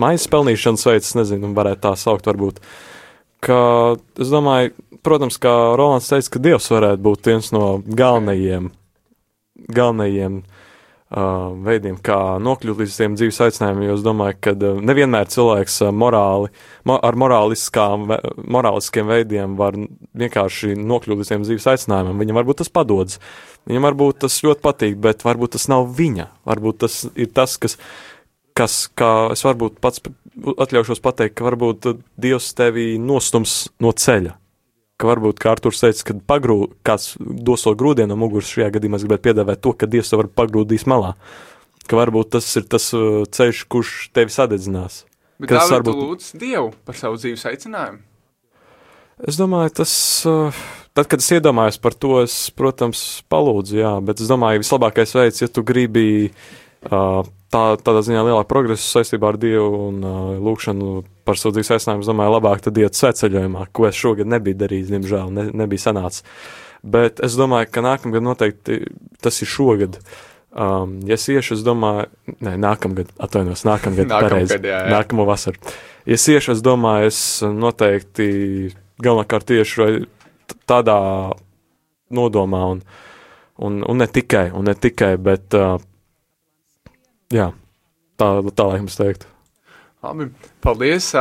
maizes 0.00 0.30
pelnīšanas 0.32 0.88
veids, 0.88 1.12
nezinu, 1.18 1.52
varētu 1.56 1.84
tā 1.86 1.94
saukt, 2.00 2.26
varbūt. 2.30 2.62
Ka, 3.42 3.58
es 4.22 4.30
domāju, 4.30 4.70
protams, 5.02 5.38
kā 5.42 5.52
Rolands 5.78 6.10
teica, 6.10 6.36
ka 6.36 6.42
Dievs 6.42 6.70
varētu 6.70 7.02
būt 7.02 7.30
viens 7.30 7.48
no 7.54 7.66
galvenajiem, 7.82 8.68
galvenajiem 9.66 10.36
uh, 10.42 11.50
veidiem, 11.66 11.96
kā 12.06 12.38
nokļūt 12.42 12.82
līdz 12.82 12.98
tiem 13.00 13.16
dzīves 13.18 13.40
aicinājumiem, 13.48 13.88
jo 13.88 13.96
es 13.98 14.04
domāju, 14.06 14.38
ka 14.46 14.54
uh, 14.54 14.78
nevienmēr 14.90 15.26
cilvēks 15.32 15.80
uh, 15.82 15.90
morāli, 15.90 16.52
mo, 16.88 17.00
ar 17.02 17.18
morāliskiem 17.18 19.10
veidiem 19.10 19.58
var 19.58 19.76
vienkārši 20.22 20.76
nokļūt 20.78 21.22
līdz 21.24 21.34
tiem 21.34 21.46
dzīves 21.48 21.68
aicinājumiem. 21.74 22.22
Viņam 22.22 22.40
varbūt 22.40 22.62
tas 22.62 22.72
padodas, 22.72 23.18
viņam 23.70 23.90
varbūt 23.90 24.22
tas 24.26 24.38
ļoti 24.46 24.64
patīk, 24.64 24.98
bet 25.02 25.26
varbūt 25.26 25.58
tas 25.58 25.66
nav 25.72 25.90
viņa. 25.98 26.30
Varbūt 26.48 26.84
tas 26.86 27.02
ir 27.12 27.34
tas, 27.34 27.58
kas, 27.58 27.78
kas 28.54 28.84
kā 28.94 29.12
es 29.34 29.42
varbūt 29.46 29.82
pats 29.82 30.02
atļaušos 30.36 31.02
pateikt, 31.04 31.36
ka 31.38 31.46
varbūt 31.46 31.90
Dievs 32.20 32.52
tevi 32.58 32.94
nostums 33.00 33.66
no 33.82 33.92
ceļa. 33.92 34.36
Ka 35.00 35.08
varbūt, 35.10 35.40
kā 35.42 35.50
Arthurs 35.56 35.80
teica, 35.82 36.04
kad 36.12 36.20
pagrū, 36.30 36.58
kāds 36.86 37.16
dos 37.18 37.64
to 37.66 37.72
grūdienu 37.74 38.12
no 38.12 38.18
muguras, 38.20 38.50
šajā 38.52 38.68
gadījumā 38.76 39.00
es 39.00 39.06
gribētu 39.06 39.26
piedāvāt 39.30 39.62
to, 39.64 39.72
ka 39.74 39.88
Dievs 39.90 40.12
tev 40.12 40.22
var 40.22 40.30
pagrūdīs 40.42 40.86
malā. 40.90 41.16
Ka 41.90 41.98
varbūt 41.98 42.36
tas 42.36 42.46
ir 42.60 42.68
tas 42.70 42.86
uh, 42.94 43.24
ceļš, 43.26 43.64
kurš 43.72 43.96
tevi 44.14 44.30
sadedzinās. 44.30 45.00
Bet 45.42 45.50
Kas 45.50 45.66
kā 45.66 45.74
varbūt- 45.78 45.96
varbūt... 45.96 46.12
lūdz 46.12 46.30
Dievu 46.38 46.70
par 46.86 46.98
savu 47.00 47.18
dzīves 47.18 47.48
aicinājumu? 47.50 47.98
Es 49.26 49.36
domāju, 49.38 49.74
tas, 49.82 49.92
uh, 50.26 50.54
tad, 50.96 51.06
kad 51.10 51.20
es 51.22 51.28
iedomājos 51.34 51.76
par 51.82 51.94
to, 51.98 52.14
es, 52.22 52.36
protams, 52.58 53.02
palūdzu, 53.30 53.76
jā, 53.82 53.92
bet 54.02 54.22
es 54.22 54.30
domāju, 54.30 54.62
vislabākais 54.62 55.12
veids, 55.18 55.42
ja 55.42 55.50
tu 55.50 55.62
gribi 55.66 56.06
uh, 56.30 57.20
tā, 57.52 57.62
tādā 57.84 58.02
ziņā 58.06 58.24
lielāku 58.26 58.48
progresu 58.50 58.88
saistībā 58.88 59.32
ar 59.32 59.38
Dievu 59.40 59.86
un 59.88 60.02
uh, 60.02 60.32
lūkšanu 60.42 61.02
par 61.26 61.38
savu 61.38 61.56
dzīves 61.56 61.74
aicinājumu, 61.76 62.04
es 62.04 62.10
domāju, 62.10 62.34
labāk 62.36 62.64
tad 62.64 62.80
iet 62.80 62.98
sveceļojumā, 62.98 63.68
ko 63.76 63.86
es 63.88 63.98
šogad 63.98 64.30
nebiju 64.32 64.58
darījis, 64.64 64.90
diemžēl, 64.94 65.32
ne, 65.36 65.46
nebija 65.62 65.86
sanācis. 65.86 66.26
Bet 66.82 67.22
es 67.22 67.36
domāju, 67.38 67.70
ka 67.70 67.84
nākamgad 67.84 68.24
noteikti 68.26 68.80
tas 69.22 69.38
ir 69.44 69.50
šogad. 69.50 70.00
Um, 70.52 70.98
ja 71.08 71.16
es 71.16 71.28
iešu, 71.30 71.56
es 71.56 71.62
domāju, 71.64 72.08
nē, 72.44 72.56
nākamgad, 72.60 73.12
atvainojos, 73.22 73.62
nākamgad, 73.68 74.08
Nākamgad, 74.10 74.26
pareizi, 74.26 74.58
jā, 74.58 74.82
jā. 74.82 74.90
nākamo 74.92 75.28
vasaru. 75.28 75.62
Ja 76.08 76.18
es 76.18 76.26
iešu, 76.28 76.56
es 76.56 76.64
domāju, 76.64 77.12
es 77.12 77.22
noteikti 77.46 78.26
galvenokārt 79.02 79.48
tieši 79.48 80.02
tādā 80.68 80.98
nodomā 82.12 82.66
un, 82.74 82.82
un, 83.62 83.80
un 83.88 84.02
ne 84.02 84.08
tikai, 84.10 84.50
un 84.52 84.68
ne 84.68 84.74
tikai, 84.76 85.14
bet 85.22 85.56
uh, 85.56 85.78
jā, 87.32 87.50
tā, 88.20 88.28
tā 88.52 88.68
laikam 88.68 88.88
es 88.90 88.98
teiktu. 88.98 89.28
Labi, 90.02 90.30
paldies. 90.64 91.12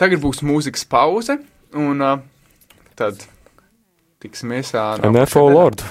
Tagad 0.00 0.22
būs 0.22 0.42
mūzikas 0.42 0.84
pauze, 0.90 1.38
un 1.78 2.02
tad 2.98 3.22
tiksimies 4.22 4.74
nākamajā 4.74 5.12
NFO 5.12 5.46
nedēļā. 5.48 5.58
Lord. 5.58 5.84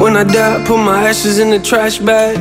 When 0.00 0.16
I 0.16 0.24
die, 0.24 0.64
put 0.66 0.78
my 0.78 1.08
ashes 1.08 1.38
in 1.38 1.50
the 1.50 1.60
trash 1.60 1.98
bag. 1.98 2.38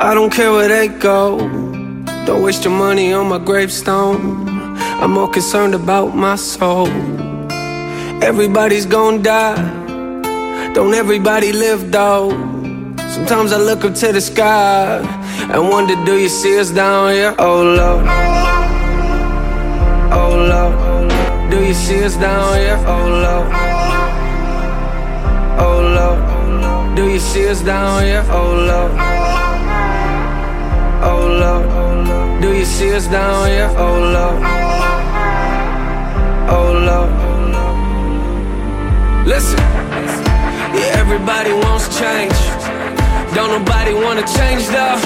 I 0.00 0.14
don't 0.14 0.32
care 0.32 0.52
where 0.52 0.68
they 0.68 0.88
go. 0.88 1.69
Don't 2.30 2.42
waste 2.42 2.62
your 2.62 2.72
money 2.72 3.12
on 3.12 3.28
my 3.28 3.38
gravestone. 3.38 4.48
I'm 5.02 5.10
more 5.10 5.28
concerned 5.28 5.74
about 5.74 6.14
my 6.14 6.36
soul. 6.36 6.86
Everybody's 8.22 8.86
gonna 8.86 9.18
die. 9.18 9.58
Don't 10.72 10.94
everybody 10.94 11.52
live 11.52 11.90
though? 11.90 12.30
Sometimes 13.08 13.52
I 13.52 13.56
look 13.58 13.84
up 13.84 13.94
to 13.96 14.12
the 14.12 14.20
sky 14.20 14.98
and 15.52 15.70
wonder, 15.70 15.96
do 16.04 16.18
you 16.18 16.28
see 16.28 16.56
us 16.56 16.70
down 16.70 17.14
here? 17.14 17.34
Oh 17.36 17.64
Lord. 17.64 18.06
Oh 20.12 20.32
Lord. 20.52 21.50
Do 21.50 21.58
you 21.66 21.74
see 21.74 22.04
us 22.04 22.14
down 22.14 22.58
here? 22.58 22.78
Oh 22.86 23.08
Lord. 23.24 23.50
Oh 25.58 25.78
Lord, 25.96 26.96
do 26.96 27.10
you 27.10 27.18
see 27.18 27.48
us 27.48 27.60
down 27.60 28.04
here? 28.04 28.24
Oh 28.30 28.54
Lord, 28.54 28.92
see 32.70 32.94
us 32.94 33.06
down 33.08 33.48
here? 33.48 33.70
Oh 33.76 33.98
Lord, 34.16 34.42
oh 36.56 36.72
Lord. 36.88 37.10
Listen, 39.26 39.58
yeah, 40.74 41.02
everybody 41.02 41.52
wants 41.52 41.86
change. 41.98 42.38
Don't 43.34 43.50
nobody 43.58 43.92
wanna 43.94 44.26
change 44.38 44.66
though. 44.68 44.98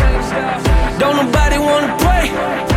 Don't 0.99 1.17
nobody 1.25 1.59
wanna 1.59 1.97
pray. 1.99 2.74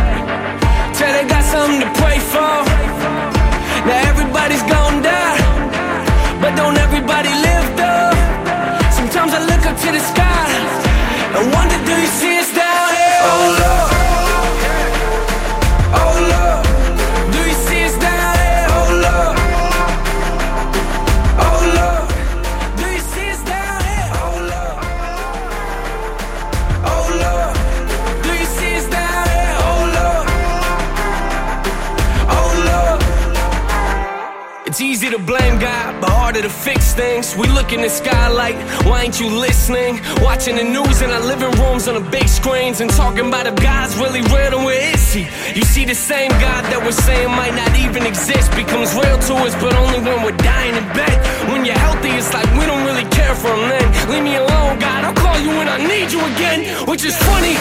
Things. 36.98 37.36
We 37.38 37.46
look 37.54 37.70
in 37.72 37.80
the 37.80 37.88
sky 37.88 38.26
like, 38.26 38.58
why 38.82 39.04
ain't 39.06 39.20
you 39.20 39.30
listening? 39.30 40.02
Watching 40.18 40.56
the 40.56 40.66
news 40.66 41.00
in 41.00 41.10
our 41.14 41.22
living 41.22 41.54
rooms 41.62 41.86
on 41.86 41.94
the 41.94 42.06
big 42.10 42.26
screens 42.26 42.80
and 42.82 42.90
talking 42.90 43.28
about 43.30 43.46
if 43.46 43.54
God's 43.62 43.94
really 43.96 44.22
real, 44.34 44.50
then 44.50 44.64
where 44.66 44.82
is 44.94 45.14
He? 45.14 45.22
You 45.54 45.62
see, 45.62 45.84
the 45.84 45.94
same 45.94 46.30
God 46.42 46.66
that 46.74 46.82
we're 46.82 47.00
saying 47.06 47.30
might 47.30 47.54
not 47.54 47.70
even 47.78 48.02
exist 48.02 48.50
becomes 48.58 48.90
real 48.98 49.18
to 49.30 49.34
us, 49.46 49.54
but 49.62 49.78
only 49.78 50.02
when 50.02 50.26
we're 50.26 50.40
dying 50.42 50.74
in 50.74 50.86
bed. 50.90 51.16
When 51.46 51.62
you're 51.62 51.78
healthy, 51.78 52.10
it's 52.18 52.34
like 52.34 52.50
we 52.58 52.66
don't 52.66 52.82
really 52.82 53.06
care 53.14 53.34
for 53.38 53.54
them 53.54 53.70
then. 53.70 53.86
Leave 54.10 54.24
me 54.26 54.34
alone, 54.34 54.82
God, 54.82 55.06
I'll 55.06 55.14
call 55.14 55.38
you 55.38 55.54
when 55.54 55.70
I 55.70 55.78
need 55.78 56.10
you 56.10 56.18
again. 56.34 56.66
Which 56.90 57.06
is 57.06 57.14
funny, 57.30 57.54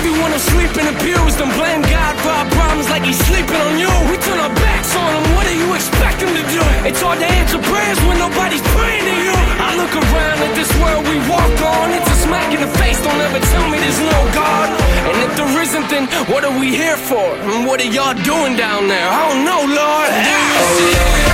everyone 0.00 0.32
will 0.32 0.46
sleep 0.56 0.72
in 0.80 0.88
the 0.88 0.96
pews 1.04 1.36
and 1.36 1.52
blame 1.60 1.84
God 1.84 2.16
for 2.24 2.32
our 2.32 2.48
problems 2.56 2.88
like 2.88 3.04
he's 3.04 3.20
sleeping 3.28 3.60
on 3.68 3.76
you. 3.76 3.92
We 4.08 4.16
turn 4.24 4.40
our 4.40 4.54
backs 4.64 4.96
on 4.96 5.12
him, 5.12 5.24
what 5.36 5.44
do 5.44 5.52
you 5.52 5.68
expect 5.76 6.24
him 6.24 6.32
to 6.32 6.44
do? 6.48 6.62
It's 6.88 7.04
hard 7.04 7.20
to 7.20 7.28
answer 7.28 7.60
prayers 7.60 8.00
when 8.08 8.16
nobody's 8.16 8.64
praying 8.78 9.06
to 9.10 9.14
you. 9.26 9.34
I 9.58 9.74
look 9.74 9.92
around 9.92 10.38
at 10.46 10.54
this 10.54 10.70
world 10.78 11.02
we 11.10 11.18
walk 11.26 11.56
on, 11.74 11.90
it's 11.90 12.06
a 12.06 12.18
smack 12.26 12.48
in 12.54 12.60
the 12.62 12.72
face, 12.78 12.98
don't 13.02 13.20
ever 13.20 13.40
tell 13.52 13.66
me 13.70 13.76
there's 13.82 14.00
no 14.00 14.20
God. 14.32 14.66
And 15.10 15.16
if 15.26 15.30
there 15.36 15.52
isn't, 15.62 15.86
then 15.90 16.06
what 16.30 16.44
are 16.44 16.56
we 16.58 16.68
here 16.74 16.96
for? 16.96 17.26
And 17.50 17.66
what 17.66 17.80
are 17.82 17.90
y'all 17.90 18.14
doing 18.22 18.54
down 18.56 18.86
there? 18.86 19.08
I 19.08 19.20
don't 19.28 19.42
know, 19.44 19.62
Lord. 19.66 21.27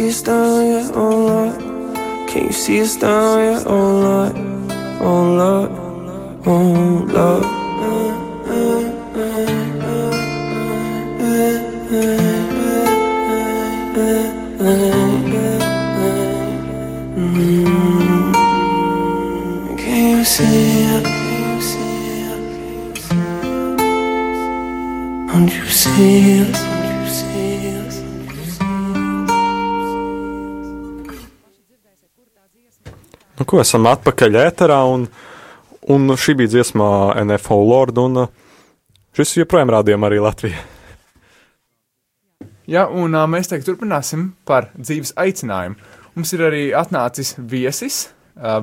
See 0.00 0.08
us 0.08 0.22
down 0.22 0.62
here? 0.64 0.90
Oh, 0.94 1.26
Lord. 1.26 1.58
Can 2.28 2.46
you 2.46 2.52
see 2.52 2.80
us 2.80 2.96
down 2.96 3.38
here? 3.38 3.62
Oh, 3.66 4.00
Lord. 4.00 4.36
Oh, 5.00 5.22
Lord. 5.38 5.70
Oh, 6.46 7.04
Lord. 7.06 7.44
Mm-hmm. 17.16 18.30
Can 19.76 20.18
you 20.18 20.24
see 20.24 20.44
it? 20.96 21.04
Can 21.04 21.56
you 21.56 21.60
see? 21.60 22.30
Don't 25.28 25.50
you 25.52 25.66
see 25.66 26.49
Nu, 33.50 33.56
ko 33.56 33.64
esam 33.64 33.88
atpakaļ 33.90 34.36
ēterā, 34.44 34.76
un, 34.86 35.08
un 35.90 36.12
šī 36.14 36.36
bija 36.38 36.52
dziesmā 36.52 36.90
NFL 37.18 37.64
Lord, 37.66 37.96
un 37.98 38.20
uh, 38.22 38.28
šis 39.18 39.40
joprojām 39.40 39.72
rādījām 39.74 40.06
arī 40.06 40.20
Latvijā. 40.22 40.60
Jā, 42.76 42.84
un 42.86 43.16
uh, 43.18 43.24
mēs 43.26 43.50
teikt 43.50 43.66
turpināsim 43.66 44.28
par 44.46 44.68
dzīves 44.78 45.16
aicinājumu. 45.18 45.74
Mums 46.14 46.34
ir 46.36 46.44
arī 46.46 46.62
atnācis 46.78 47.34
viesis, 47.42 47.98
uh, 48.38 48.60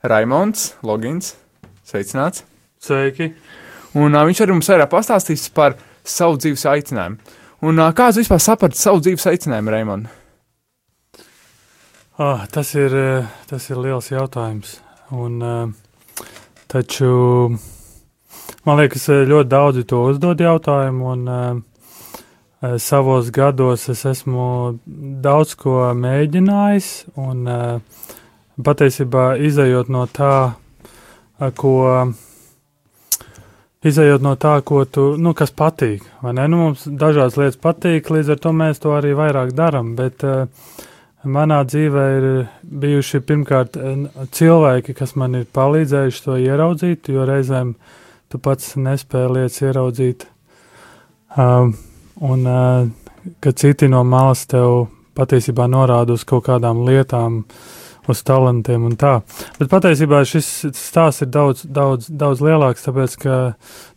Raimons 0.00 0.64
Logins. 0.80 1.34
Sveicināts! 1.84 2.46
Sveiki! 2.80 3.34
Un 4.00 4.16
uh, 4.16 4.24
viņš 4.30 4.44
arī 4.46 4.56
mums 4.56 4.72
vairāk 4.72 4.94
pastāstīs 4.96 5.44
par 5.52 5.76
savu 6.08 6.40
dzīves 6.40 6.64
aicinājumu. 6.72 7.36
Un 7.68 7.84
uh, 7.84 7.92
kāds 7.92 8.24
vispār 8.24 8.40
saprat 8.40 8.80
savu 8.80 9.04
dzīves 9.04 9.28
aicinājumu, 9.28 9.76
Raimond? 9.76 10.21
Ah, 12.18 12.46
tas, 12.50 12.74
ir, 12.74 12.92
eh, 12.94 13.24
tas 13.48 13.70
ir 13.70 13.78
liels 13.80 14.10
jautājums. 14.12 14.80
Un, 15.16 15.42
eh, 15.42 15.66
taču 16.68 17.56
man 18.66 18.76
liekas, 18.76 19.08
eh, 19.08 19.24
ļoti 19.24 19.48
daudzi 19.48 19.86
to 19.86 19.96
uzdod 20.10 20.36
jautājumu. 20.36 21.12
Un, 21.12 21.64
savos 22.78 23.30
gados 23.30 23.88
es 23.88 24.04
esmu 24.04 24.78
daudz 24.86 25.56
ko 25.56 25.94
mēģinājis. 25.96 27.16
Un, 27.16 27.82
patiesībā 28.60 29.40
izējot 29.40 29.88
no 29.88 30.06
tā, 30.06 30.54
ko. 31.56 32.14
Izejot 33.82 34.20
no 34.20 34.36
tā, 34.36 34.62
ko 34.62 34.84
tu, 34.84 35.16
nu, 35.16 35.34
kas 35.34 35.50
patīk? 35.50 36.02
Nu, 36.22 36.56
mums 36.56 36.84
dažādas 36.84 37.36
lietas 37.36 37.56
patīk, 37.56 38.12
līdz 38.14 38.30
ar 38.30 38.36
to 38.36 38.52
mēs 38.52 38.78
to 38.78 38.90
arī 38.90 39.10
vairāk 39.10 39.50
darām. 39.58 39.96
Bet 39.96 40.22
uh, 40.22 40.46
manā 41.24 41.62
dzīvē 41.68 42.06
ir 42.18 42.28
bijuši 42.62 43.22
pirmkārt 43.26 43.76
eh, 43.78 44.06
cilvēki, 44.34 44.96
kas 44.98 45.14
man 45.18 45.38
ir 45.40 45.46
palīdzējuši 45.54 46.24
to 46.24 46.38
ieraudzīt, 46.42 47.12
jo 47.12 47.26
reizēm 47.28 47.74
tu 48.32 48.40
pats 48.42 48.74
nespēji 48.80 49.34
lietas 49.36 49.60
ieraudzīt. 49.62 50.26
Um, 51.36 51.74
un 52.20 52.48
uh, 52.48 52.88
ka 53.40 53.52
citi 53.52 53.88
no 53.88 54.02
malas 54.04 54.44
tev 54.50 54.88
patiesībā 55.16 55.68
norāda 55.70 56.16
uz 56.16 56.24
kaut 56.28 56.46
kādām 56.48 56.82
lietām, 56.86 57.42
uz 58.10 58.22
talantiem 58.26 58.82
un 58.88 58.96
tā. 58.98 59.20
Bet 59.60 59.70
patiesībā 59.70 60.24
šis 60.26 60.48
stāsts 60.74 61.22
ir 61.22 61.30
daudz, 61.30 61.62
daudz, 61.62 62.08
daudz 62.10 62.42
lielāks, 62.42 62.82
tāpēc 62.88 63.14
ka 63.22 63.36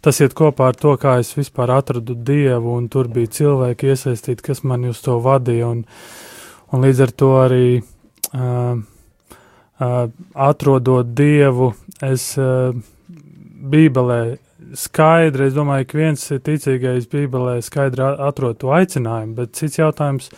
tas 0.06 0.22
iet 0.22 0.36
kopā 0.38 0.70
ar 0.70 0.78
to, 0.78 0.94
kā 1.02 1.18
es 1.24 1.34
vispār 1.38 1.74
atradu 1.74 2.14
dievu, 2.14 2.76
un 2.78 2.90
tur 2.92 3.10
bija 3.12 3.32
cilvēki 3.40 3.90
iesaistīti, 3.94 4.46
kas 4.46 4.62
mani 4.64 4.94
uz 4.94 5.02
to 5.06 5.18
vadīja. 5.26 5.72
Un, 5.74 5.84
un 6.74 6.86
līdz 6.86 7.04
ar 7.06 7.14
to 7.22 7.30
arī 7.42 7.68
uh, 7.78 8.80
uh, 9.80 10.02
atrodot 10.48 11.14
dievu, 11.18 11.74
es 12.04 12.34
uh, 12.42 12.76
Bībelē 13.66 14.38
skaidri, 14.78 15.50
es 15.50 15.56
domāju, 15.56 15.88
ka 15.90 16.00
viens 16.00 16.28
ticīgais 16.46 17.08
Bībelē 17.12 17.58
skaidri 17.66 18.04
atrod 18.04 18.60
to 18.62 18.74
aicinājumu, 18.76 19.36
bet 19.38 19.56
cits 19.58 19.80
jautājums, 19.80 20.30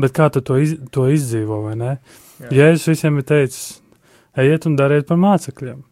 bet 0.00 0.14
kā 0.16 0.30
tu 0.32 0.42
to, 0.44 0.58
iz, 0.60 0.76
to 0.94 1.06
izdzīvo, 1.12 1.62
vai 1.68 1.76
ne? 1.80 1.94
Jā. 2.42 2.50
Jēzus 2.58 2.90
visiem 2.94 3.20
ir 3.20 3.28
teicis, 3.28 3.78
ejiet 4.40 4.66
un 4.68 4.76
dariet 4.78 5.06
par 5.08 5.20
mācekļiem, 5.22 5.84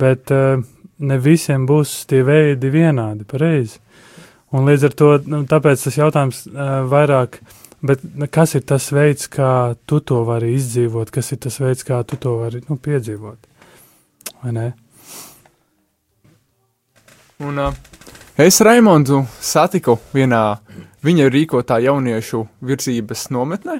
bet 0.00 0.32
uh, 0.34 0.62
ne 0.98 1.20
visiem 1.22 1.66
būs 1.68 2.00
tie 2.10 2.22
veidi 2.26 2.72
vienādi, 2.72 3.26
pareizi. 3.28 3.82
Un 4.56 4.64
līdz 4.64 4.88
ar 4.88 4.94
to, 4.96 5.08
nu, 5.28 5.42
tāpēc 5.48 5.82
tas 5.84 5.98
jautājums 5.98 6.46
uh, 6.48 6.80
vairāk, 6.88 7.42
bet 7.82 8.02
nu, 8.02 8.26
kas 8.30 8.54
ir 8.58 8.64
tas 8.66 8.90
veids, 8.92 9.28
kā 9.30 9.74
tu 9.86 10.00
to 10.00 10.22
vari 10.26 10.54
izdzīvot, 10.56 11.12
kas 11.14 11.32
ir 11.32 11.40
tas 11.44 11.58
veids, 11.62 11.84
kā 11.86 12.00
tu 12.06 12.18
to 12.20 12.38
vari, 12.40 12.62
nu, 12.68 12.78
piedzīvot? 12.82 13.48
Un 17.38 17.58
uh, 17.62 17.74
es 18.38 18.58
Raimondu 18.66 19.22
satiku 19.40 19.98
vienā 20.14 20.58
viņa 21.06 21.28
rīkotā 21.30 21.78
jauniešu 21.84 22.44
virzības 22.66 23.28
nometnē, 23.34 23.78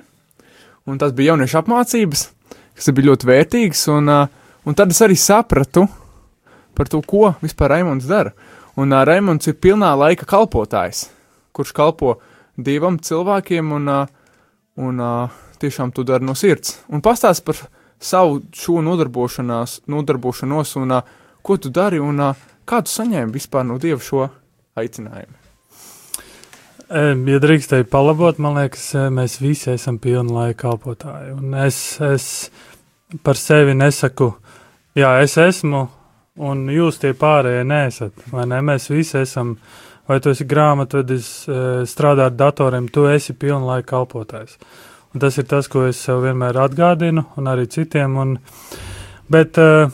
un 0.87 0.99
tas 1.01 1.15
bija 1.15 1.33
jauniešu 1.33 1.59
apmācības, 1.63 2.29
kas 2.79 2.91
bija 2.95 3.11
ļoti 3.11 3.31
vērtīgas, 3.33 3.83
un, 3.95 4.13
uh, 4.15 4.29
un 4.63 4.79
tad 4.79 4.95
es 4.95 5.03
arī 5.03 5.19
sapratu 5.19 5.89
par 6.79 6.87
to, 6.87 7.03
ko 7.03 7.33
vispār 7.43 7.75
Raimonds 7.75 8.07
dara. 8.07 8.31
Un 8.79 8.95
uh, 8.95 9.03
Raimonds 9.03 9.51
ir 9.51 9.59
pilnā 9.59 9.91
laika 9.99 10.27
kalpotājs, 10.29 11.09
kurš 11.51 11.75
kalpo 11.75 12.21
divam 12.59 12.99
cilvēkiem, 12.99 13.73
un, 13.79 13.89
uh, 13.89 14.37
un 14.83 15.01
uh, 15.03 15.41
tiešām 15.63 15.95
to 15.95 16.05
dara 16.07 16.25
no 16.25 16.35
sirds. 16.39 16.81
Un 16.93 17.03
pastāst 17.05 17.47
par 17.47 17.61
savu 17.99 18.43
šo 18.55 18.83
nodarbošanās, 18.85 19.81
nodarbošanos, 19.91 20.77
un 20.83 20.99
uh, 20.99 21.17
ko 21.43 21.57
tu 21.57 21.73
dari, 21.75 22.03
un 22.03 22.21
uh, 22.31 22.47
kā 22.69 22.83
tu 22.85 22.93
saņēmi 22.95 23.35
vispār 23.35 23.67
no 23.67 23.79
Dieva 23.83 24.03
šo 24.03 24.27
aicinājumu? 24.79 25.39
Ja 26.89 27.37
drīkstēju 27.43 27.85
palabot, 27.93 28.39
man 28.41 28.55
liekas, 28.57 28.95
mēs 29.13 29.35
visi 29.43 29.75
esam 29.75 29.99
pilna 30.01 30.33
laika 30.33 30.63
kalpotāji. 30.63 31.35
Un 31.37 31.53
es, 31.61 31.77
es 32.01 32.29
par 33.21 33.37
sevi 33.37 33.75
nesaku, 33.77 34.31
jā, 34.97 35.11
es 35.21 35.37
esmu, 35.37 35.83
un 36.49 36.63
jūs 36.73 36.97
tie 37.03 37.13
pārējie 37.13 37.67
nesat. 37.69 38.25
Vai 38.33 38.47
ne? 38.49 38.63
Mēs 38.65 38.89
visi 38.89 39.19
esam, 39.21 39.59
vai 40.09 40.19
tu 40.25 40.33
esi 40.33 40.47
grāmatvedis, 40.49 41.31
strādā 41.89 42.29
ar 42.31 42.37
datoriem, 42.37 42.89
tu 42.89 43.07
esi 43.11 43.37
pilna 43.37 43.75
laika 43.75 43.93
kalpotājs. 43.95 44.59
Un 45.15 45.23
tas 45.25 45.39
ir 45.41 45.47
tas, 45.49 45.69
ko 45.69 45.87
es 45.89 46.01
sev 46.01 46.23
vienmēr 46.25 46.59
atgādinu, 46.61 47.25
un 47.41 47.49
arī 47.49 47.69
citiem. 47.73 48.17
Un, 48.21 48.37
bet 49.33 49.61
uh, 49.61 49.89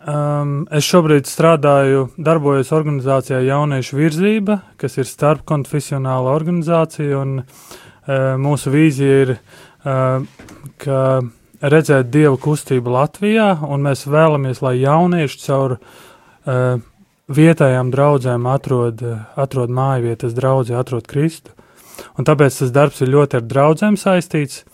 Um, 0.00 0.62
es 0.72 0.86
šobrīd 0.88 1.26
strādāju, 1.28 2.06
darbojos 2.16 2.70
organizācijā 2.72 3.42
Jauniešu 3.44 3.98
virzība, 3.98 4.54
kas 4.80 4.96
ir 4.96 5.04
starpkonfesionāla 5.04 6.32
organizācija, 6.32 7.18
un 7.20 7.42
uh, 7.42 8.30
mūsu 8.40 8.72
vīzija 8.72 9.18
ir, 9.26 9.34
uh, 9.84 10.24
ka 10.80 11.02
redzēt 11.60 12.08
dievu 12.14 12.40
kustību 12.40 12.94
Latvijā, 12.96 13.50
un 13.68 13.84
mēs 13.84 14.06
vēlamies, 14.08 14.62
lai 14.64 14.78
jaunieši 14.80 15.42
caur 15.44 15.76
uh, 15.76 16.80
vietējām 17.30 17.90
draudzēm 17.94 18.46
atrod, 18.50 19.02
atrod 19.38 19.72
māju 19.72 20.08
vietas 20.08 20.34
draudzē, 20.36 20.76
atrod 20.80 21.06
Kristu. 21.10 21.54
Un 22.18 22.26
tāpēc 22.26 22.62
tas 22.62 22.72
darbs 22.74 23.02
ir 23.04 23.12
ļoti 23.12 23.38
ar 23.38 23.46
draudzēm 23.46 23.98
saistīts, 24.00 24.64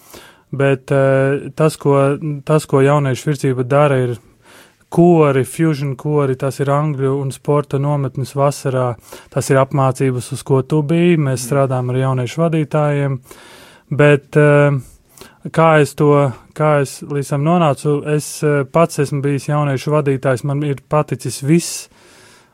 bet 0.55 0.93
uh, 0.95 1.51
tas, 1.59 1.77
ko, 1.81 1.99
tas, 2.47 2.67
ko 2.71 2.83
jauniešu 2.85 3.31
virzība 3.33 3.67
dara, 3.67 3.99
ir 4.07 4.17
kori, 4.93 5.43
fusion 5.45 5.97
kori, 5.99 6.37
tas 6.39 6.61
ir 6.63 6.71
angļu 6.71 7.17
un 7.19 7.33
sporta 7.35 7.81
nometnes 7.83 8.37
vasarā, 8.39 8.93
tas 9.33 9.51
ir 9.51 9.61
apmācības, 9.61 10.31
uz 10.37 10.45
ko 10.47 10.63
tu 10.63 10.83
biji, 10.87 11.19
mēs 11.21 11.49
strādājam 11.49 11.91
ar 11.93 12.03
jauniešu 12.05 12.45
vadītājiem, 12.45 13.19
bet 13.99 14.39
uh, 14.41 14.79
kā 15.53 15.71
es 15.83 15.97
to, 15.99 16.13
kā 16.57 16.77
es 16.85 17.01
līdz 17.03 17.35
tam 17.35 17.45
nonācu, 17.47 17.99
es 18.15 18.31
uh, 18.47 18.63
pats 18.71 19.03
esmu 19.03 19.21
bijis 19.27 19.51
jauniešu 19.51 19.99
vadītājs, 19.99 20.47
man 20.47 20.63
ir 20.67 20.81
paticis 20.89 21.43
viss 21.43 21.89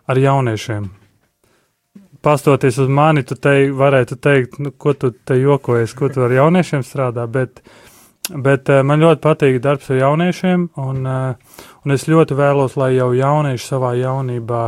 ar 0.07 0.19
jauniešiem. 0.19 0.91
Pastoties 2.23 2.79
uz 2.79 2.91
mani, 2.91 3.25
tu 3.27 3.35
te 3.35 3.55
varētu 3.75 4.19
teikt, 4.23 4.61
nu, 4.63 4.71
ko 4.71 4.95
tu 4.95 5.11
te 5.11 5.41
jokojies, 5.41 5.95
ko 5.99 6.11
tu 6.13 6.23
ar 6.23 6.35
jauniešiem 6.35 6.85
strādā, 6.87 7.27
bet 7.27 7.65
Bet 8.31 8.69
uh, 8.71 8.85
man 8.87 9.03
ļoti 9.03 9.19
patīk 9.19 9.57
darbs 9.63 9.89
ar 9.91 9.99
jauniešiem, 9.99 10.69
un, 10.79 11.07
uh, 11.11 11.57
un 11.83 11.95
es 11.95 12.07
ļoti 12.07 12.37
vēlos, 12.39 12.77
lai 12.79 12.93
jau 12.95 13.09
jaunieši 13.19 13.67
savā 13.67 13.97
jaunībā 13.99 14.61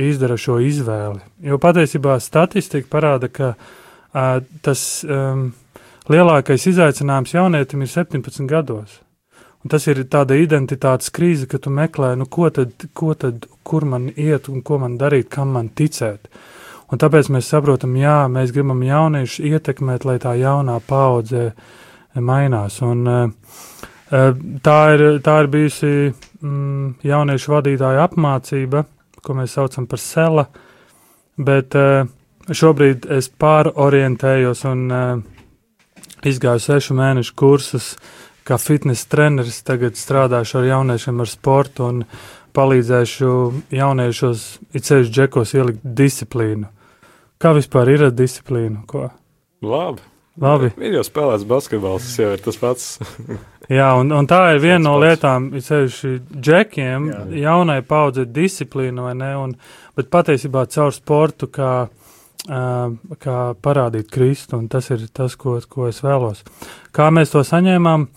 izdara 0.00 0.34
šo 0.40 0.58
izvēli. 0.66 1.22
Jo 1.46 1.60
patiesībā 1.62 2.18
statistika 2.20 2.90
parāda, 2.90 3.30
ka 3.30 3.52
uh, 3.54 4.40
tas 4.66 4.82
um, 5.06 5.52
lielākais 6.10 6.66
izaicinājums 6.72 7.36
jaunietim 7.36 7.86
ir 7.86 7.92
17 7.94 8.50
gados. 8.50 8.98
Un 9.60 9.68
tas 9.68 9.84
ir 9.92 9.98
tāda 10.08 10.38
identitātes 10.40 11.12
krīze, 11.12 11.44
ka 11.50 11.58
tu 11.60 11.72
meklē, 11.74 12.14
nu, 12.16 12.24
ko 12.24 12.48
tad, 12.54 12.72
ko 12.96 13.12
tad, 13.12 13.44
kur 13.66 13.84
man 13.84 14.08
iet 14.14 14.48
un 14.48 14.62
ko 14.64 14.78
man 14.80 14.96
darīt, 15.00 15.28
kam 15.32 15.52
man 15.56 15.68
ticēt. 15.76 16.30
Un 16.90 16.98
tāpēc 16.98 17.28
mēs 17.30 17.50
saprotam, 17.52 17.92
jā, 18.00 18.24
mēs 18.32 18.54
gribam 18.54 18.80
jauniešus 18.82 19.44
ietekmēt, 19.46 20.06
lai 20.08 20.16
tā 20.22 20.32
jaunā 20.40 20.78
paudze 20.88 21.50
mainās. 22.16 22.80
Un, 22.82 23.04
eh, 23.06 23.28
eh, 24.10 24.32
tā, 24.64 24.78
ir, 24.96 25.04
tā 25.22 25.36
ir 25.44 25.50
bijusi 25.52 25.92
mm, 26.08 27.04
jauniešu 27.06 27.52
vadītāja 27.52 28.08
apmācība, 28.08 28.86
ko 29.20 29.36
mēs 29.38 29.58
saucam 29.58 29.86
par 29.86 30.00
sela, 30.02 30.46
bet 31.36 31.76
eh, 31.76 32.08
šobrīd 32.48 33.06
es 33.12 33.28
pārorientējos 33.28 34.64
un 34.72 34.88
izgāju 36.26 36.64
sešu 36.64 36.96
mēnešu 36.96 37.36
kursus 37.38 37.92
kā 38.50 38.58
fitnesa 38.58 39.06
treneris. 39.14 39.62
Tagad 39.66 39.98
strādāšu 39.98 40.60
ar 40.60 40.68
jauniešiem 40.72 41.22
ar 41.22 41.30
sportu 41.30 41.86
un 41.86 42.04
palīdzēšu 42.56 43.32
jauniešos, 43.78 44.46
it 44.74 44.88
sevišķi 44.88 45.14
džekos, 45.14 45.54
ielikt 45.54 45.84
disciplīnu. 45.84 46.70
Kā 47.40 47.54
vispār 47.56 47.94
ir 47.94 48.08
ar 48.08 48.14
disciplīnu? 48.14 48.82
Ko? 48.90 49.06
Labi. 49.62 50.02
Labi. 50.40 50.70
Ir 50.80 50.98
jau 50.98 51.04
spēlēts 51.04 51.46
basketbols, 51.48 52.04
tas 52.06 52.18
jau 52.20 52.30
ir 52.34 52.42
tas 52.42 52.58
pats. 52.60 52.90
Jā, 53.70 53.92
un, 54.00 54.10
un 54.16 54.26
tā 54.26 54.40
ir 54.54 54.60
viena 54.62 54.80
no 54.82 54.96
lietām, 54.98 55.50
ir 55.54 55.62
sevišķi 55.62 56.40
džekiem, 56.42 57.06
Jā. 57.10 57.20
jaunai 57.44 57.78
paudzei 57.86 58.26
disciplīna 58.26 59.04
vai 59.04 59.12
ne, 59.18 59.30
un, 59.38 59.52
bet 59.98 60.10
patiesībā 60.10 60.64
caur 60.72 60.94
sportu 60.96 61.46
kā, 61.54 61.74
uh, 61.86 63.14
kā 63.22 63.36
parādīt 63.62 64.10
Kristu, 64.10 64.58
un 64.58 64.66
tas 64.72 64.90
ir 64.90 65.04
tas, 65.14 65.36
ko, 65.38 65.58
ko 65.70 65.86
es 65.90 66.02
vēlos. 66.02 66.42
Kā 66.96 67.12
mēs 67.14 67.36
to 67.36 67.44
saņēmām? 67.46 68.08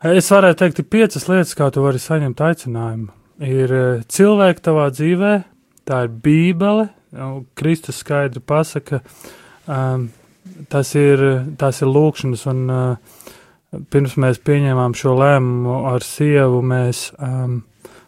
Es 0.00 0.30
varētu 0.32 0.62
teikt, 0.62 0.78
ir 0.80 0.86
piecas 0.88 1.26
lietas, 1.28 1.50
kā 1.52 1.66
tu 1.68 1.82
vari 1.84 1.98
saņemt 2.00 2.38
aicinājumu. 2.40 3.10
Ir 3.44 3.72
cilvēki 4.08 4.62
tavā 4.64 4.86
dzīvē, 4.94 5.32
tā 5.84 5.98
ir 6.06 6.14
bībele, 6.24 6.86
Kristus 7.58 7.98
skaidri 8.00 8.40
pasaka, 8.40 9.02
um, 9.68 10.06
tas 10.72 10.94
ir, 10.96 11.20
tas 11.60 11.82
ir 11.84 11.92
lūkšanas, 11.92 12.46
un 12.48 12.62
uh, 12.72 13.20
pirms 13.92 14.16
mēs 14.16 14.40
pieņēmām 14.40 14.96
šo 14.96 15.18
lēmumu 15.20 15.82
ar 15.92 16.06
sievu, 16.06 16.62
mēs, 16.64 17.10
um, 17.20 17.58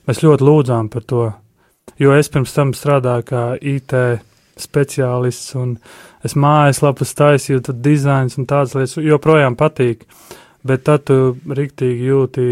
mēs 0.08 0.24
ļoti 0.24 0.48
lūdzām 0.48 0.88
par 0.92 1.04
to, 1.04 1.26
jo 2.00 2.14
es 2.16 2.32
pirms 2.32 2.56
tam 2.56 2.72
strādāju 2.72 3.28
kā 3.28 3.46
IT 3.60 3.92
speciālists, 4.62 5.52
un 5.60 5.76
es 6.24 6.38
mājaslapas 6.40 7.12
taisīju, 7.20 7.66
tad 7.68 7.84
dizains 7.84 8.40
un 8.40 8.48
tādas 8.48 8.78
lietas 8.78 8.96
joprojām 8.96 9.60
patīk, 9.60 10.06
bet 10.66 10.84
tad 10.86 11.06
tu 11.08 11.18
riktīgi 11.46 12.08
jūti, 12.10 12.46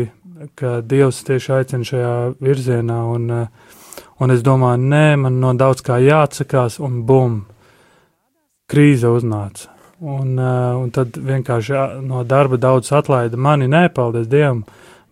ka 0.56 0.80
Dievs 0.86 1.22
tieši 1.26 1.52
aicina 1.58 1.86
šajā 1.86 2.14
virzienā, 2.40 3.00
un, 3.14 3.26
uh, 3.30 3.74
un 4.20 4.34
es 4.34 4.44
domāju, 4.46 4.80
nē, 4.92 5.04
man 5.24 5.40
no 5.42 5.52
daudz 5.54 5.84
kā 5.86 6.00
jāatsakās, 6.02 6.80
un 6.82 7.02
bum! 7.06 7.42
krīze 8.70 9.10
uznāca. 9.10 9.72
Un, 10.00 10.36
uh, 10.38 10.78
un 10.78 10.92
tad 10.94 11.18
vienkārši 11.18 12.04
no 12.06 12.22
darba 12.24 12.56
daudz 12.56 12.92
atlaida 12.94 13.36
mani, 13.36 13.66
nepaldies 13.68 14.30
Dievam, 14.30 14.62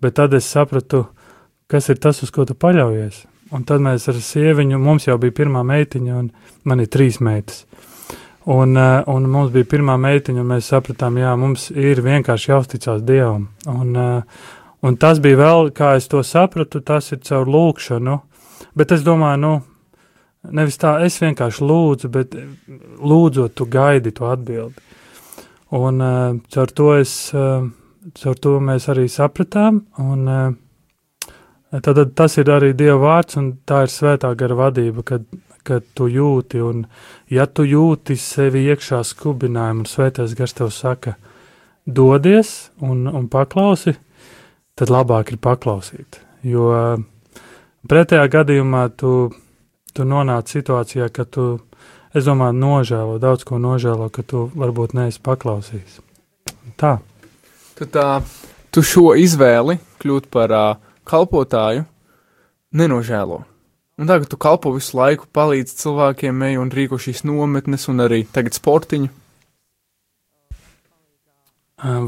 bet 0.01 0.15
tad 0.21 0.37
es 0.39 0.47
sapratu, 0.47 1.09
kas 1.69 1.91
ir 1.91 1.99
tas, 1.99 2.23
uz 2.23 2.31
ko 2.33 2.47
tu 2.49 2.55
paļaujies. 2.55 3.25
Un 3.53 3.65
tad 3.69 3.83
mēs 3.83 4.07
ar 4.13 4.23
sieviņu, 4.23 4.79
mums 4.79 5.09
jau 5.09 5.19
bija 5.21 5.35
pirmā 5.43 5.65
meitiņa, 5.67 6.23
un 6.23 6.31
man 6.69 6.85
ir 6.85 6.89
trīs 6.93 7.19
meitas. 7.25 7.65
Uh, 7.65 7.88
un 8.49 9.29
mums 9.29 9.53
bija 9.53 9.69
pirmā 9.69 9.99
meitiņa, 10.01 10.41
un 10.41 10.53
mēs 10.55 10.71
sapratām, 10.73 11.19
jā, 11.21 11.35
mums 11.37 11.69
ir 11.75 12.01
vienkārši 12.05 12.53
jāuzticās 12.53 13.03
Dievam. 13.05 13.49
Un, 13.69 13.91
uh, 13.93 14.45
un 14.83 14.97
tas 14.97 15.21
bija 15.21 15.43
vēl, 15.43 15.73
kā 15.77 15.97
es 15.99 16.09
to 16.09 16.23
sapratu, 16.25 16.81
tas 16.81 17.13
ir 17.13 17.21
caur 17.29 17.51
lūkšanu. 17.51 18.21
Bet 18.79 18.95
es 18.97 19.05
domāju, 19.07 19.43
nu, 19.43 19.53
Nevis 20.47 20.79
tā, 20.81 20.95
es 21.05 21.19
vienkārši 21.21 21.67
lūdzu, 21.67 22.09
bet 22.15 22.37
lūdzot, 23.03 23.57
tu 23.59 23.67
gaidi 23.69 24.13
to 24.15 24.29
atbildi. 24.31 24.87
Un 25.77 26.01
caur 26.55 26.73
to 26.73 26.93
es, 26.97 27.15
caur 27.33 28.39
to 28.41 28.55
mēs 28.65 28.87
arī 28.89 29.09
sapratām, 29.13 29.83
un 30.01 30.31
tad 31.85 32.01
tas 32.17 32.39
ir 32.41 32.53
arī 32.55 32.71
Dieva 32.79 33.01
vārds, 33.03 33.37
un 33.41 33.51
tā 33.69 33.83
ir 33.85 33.93
svētā 33.93 34.31
gara 34.39 34.57
vadība, 34.63 35.05
kad, 35.11 35.27
kad 35.69 35.87
tu 35.99 36.09
jūti, 36.11 36.63
un 36.65 36.87
ja 37.33 37.47
tu 37.47 37.67
jūti 37.69 38.17
sevi 38.21 38.65
iekšā 38.73 39.03
skubinājumu, 39.07 39.85
un 39.85 39.91
svētais 39.91 40.37
gars 40.39 40.57
tev 40.57 40.73
saka, 40.75 41.17
dodies 41.87 42.71
un, 42.85 43.07
un 43.09 43.29
paklausi, 43.33 43.97
tad 44.79 44.93
labāk 44.93 45.35
ir 45.35 45.43
paklausīt, 45.45 46.23
jo 46.47 46.73
pretējā 47.89 48.27
gadījumā 48.33 48.89
tu 48.97 49.13
tu 49.99 50.07
nonāc 50.07 50.53
situācijā, 50.53 51.09
ka 51.11 51.27
tu, 51.27 51.47
es 52.15 52.27
domāju, 52.29 52.55
nožēlo, 52.63 53.19
daudz 53.23 53.43
ko 53.49 53.59
nožēlo, 53.63 54.07
ka 54.15 54.23
tu 54.23 54.47
varbūt 54.55 54.95
neesi 54.95 55.23
paklausījis. 55.25 55.99
Tā. 56.79 56.99
Tu, 57.79 57.87
tā, 57.91 58.21
tu 58.75 58.85
šo 58.87 59.13
izvēli 59.19 59.79
kļūt 60.03 60.29
par 60.35 60.55
uh, 60.55 60.69
kalpotāju 61.09 61.87
nenožēlo. 62.79 63.43
Un 63.99 64.07
tagad 64.07 64.29
tu 64.31 64.39
kalpo 64.39 64.71
visu 64.77 64.95
laiku, 64.95 65.27
palīdz 65.35 65.73
cilvēkiem, 65.81 66.43
ej 66.47 66.61
un 66.63 66.69
rīko 66.71 67.01
šīs 67.03 67.25
nometnes 67.27 67.89
un 67.91 68.05
arī 68.05 68.23
tagad 68.31 68.55
sportiņu. 68.55 69.11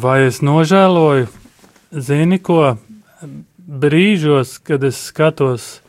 Vai 0.02 0.16
es 0.28 0.38
nožēloju? 0.42 1.26
Zini, 1.90 2.38
ko 2.38 2.76
brīžos, 3.58 4.58
kad 4.62 4.86
es 4.86 5.02
skatos 5.10 5.80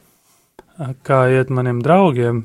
kā 1.06 1.22
iet 1.30 1.54
maniem 1.54 1.84
draugiem, 1.86 2.44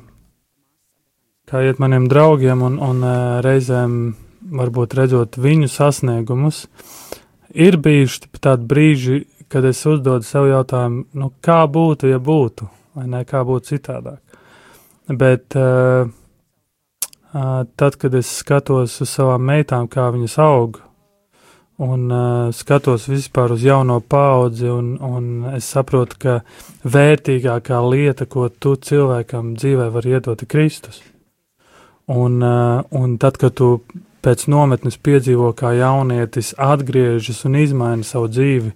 kā 1.49 1.63
iet 1.65 1.81
maniem 1.81 2.05
draugiem 2.09 2.61
un, 2.61 2.77
un 2.77 3.05
reizēm 3.45 3.97
varbūt 4.53 4.93
redzot 4.97 5.37
viņu 5.41 5.69
sasniegumus, 5.71 6.65
ir 7.53 7.77
bijuši 7.81 8.29
tādi 8.37 8.69
brīži, 8.69 9.19
kad 9.49 9.65
es 9.65 9.81
uzdodu 9.87 10.25
sev 10.27 10.49
jautājumu, 10.51 11.05
nu, 11.17 11.31
kā 11.41 11.63
būtu, 11.71 12.11
ja 12.11 12.19
būtu, 12.21 12.67
vai 12.97 13.05
ne, 13.11 13.21
kā 13.27 13.43
būtu 13.45 13.75
citādāk. 13.75 14.41
Bet 15.07 15.55
uh, 15.55 16.09
uh, 17.31 17.63
tad, 17.79 17.95
kad 18.01 18.15
es 18.17 18.31
skatos 18.41 18.97
uz 19.03 19.13
savām 19.13 19.45
meitām, 19.47 19.87
kā 19.87 20.09
viņas 20.11 20.37
aug, 20.43 20.81
un 21.77 22.07
uh, 22.09 22.49
skatos 22.55 23.07
vispār 23.11 23.53
uz 23.55 23.63
jauno 23.63 23.99
paudzi, 24.01 24.67
un, 24.73 24.95
un 24.97 25.29
es 25.53 25.69
saprotu, 25.69 26.17
ka 26.19 26.39
vērtīgākā 26.83 27.79
lieta, 27.85 28.25
ko 28.25 28.49
tu 28.49 28.75
cilvēkam 28.75 29.53
dzīvē 29.59 29.87
var 29.93 30.09
iedot, 30.09 30.41
ir 30.41 30.51
Kristus. 30.51 30.99
Un, 32.07 32.41
uh, 32.41 32.83
un 32.95 33.17
tad, 33.21 33.39
kad 33.39 33.55
tu 33.59 33.77
pēc 34.25 34.47
nometnes 34.51 34.97
piedzīvo, 34.99 35.53
kā 35.55 35.71
jaunietis 35.77 36.53
atgriežas 36.57 37.45
un 37.47 37.59
izmaina 37.61 38.03
savu 38.03 38.27
dzīvi, 38.31 38.73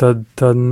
tad, 0.00 0.24
tad 0.38 0.62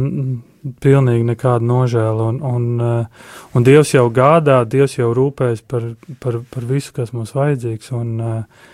pilnīgi 0.82 1.26
nekāda 1.32 1.64
nožēla. 1.66 2.30
Un, 2.32 2.40
un, 2.44 2.70
uh, 2.80 3.28
un 3.54 3.66
Dievs 3.66 3.94
jau 3.94 4.06
gādā, 4.14 4.62
Dievs 4.68 4.98
jau 4.98 5.12
rūpējas 5.16 5.62
par, 5.68 5.92
par, 6.22 6.40
par 6.52 6.66
visu, 6.68 6.94
kas 6.96 7.14
mums 7.16 7.34
vajadzīgs. 7.36 7.92
Un, 7.96 8.16
uh, 8.20 8.72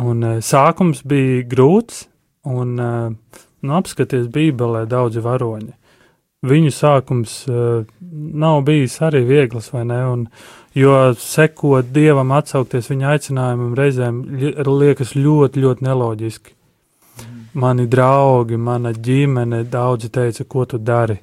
Un 0.00 0.24
uh, 0.24 0.38
sākums 0.42 1.04
bija 1.06 1.44
grūts, 1.46 2.06
un 2.50 2.74
nu, 2.76 3.72
apskaties 3.76 4.26
Bībelē 4.32 4.84
daudzi 4.90 5.22
varoņi. 5.22 5.72
Viņu 6.44 6.72
sākums 6.76 7.36
nav 7.48 8.58
bijis 8.66 8.98
arī 9.04 9.22
viegls, 9.24 9.70
vai 9.72 9.84
ne? 9.88 10.00
Un, 10.10 10.26
jo 10.76 10.96
sekot 11.16 11.88
Dievam, 11.94 12.34
atsaukties 12.36 12.90
viņa 12.90 13.14
aicinājumam, 13.14 13.72
reizēm 13.78 14.18
liekas 14.68 15.14
ļoti, 15.16 15.62
ļoti 15.64 15.86
neloģiski. 15.86 16.52
Mani 17.54 17.86
draugi, 17.86 18.56
mana 18.58 18.90
ģimene, 18.92 19.62
daudzi 19.70 20.10
teica, 20.10 20.44
ko 20.44 20.64
tu 20.66 20.78
dari. 20.78 21.20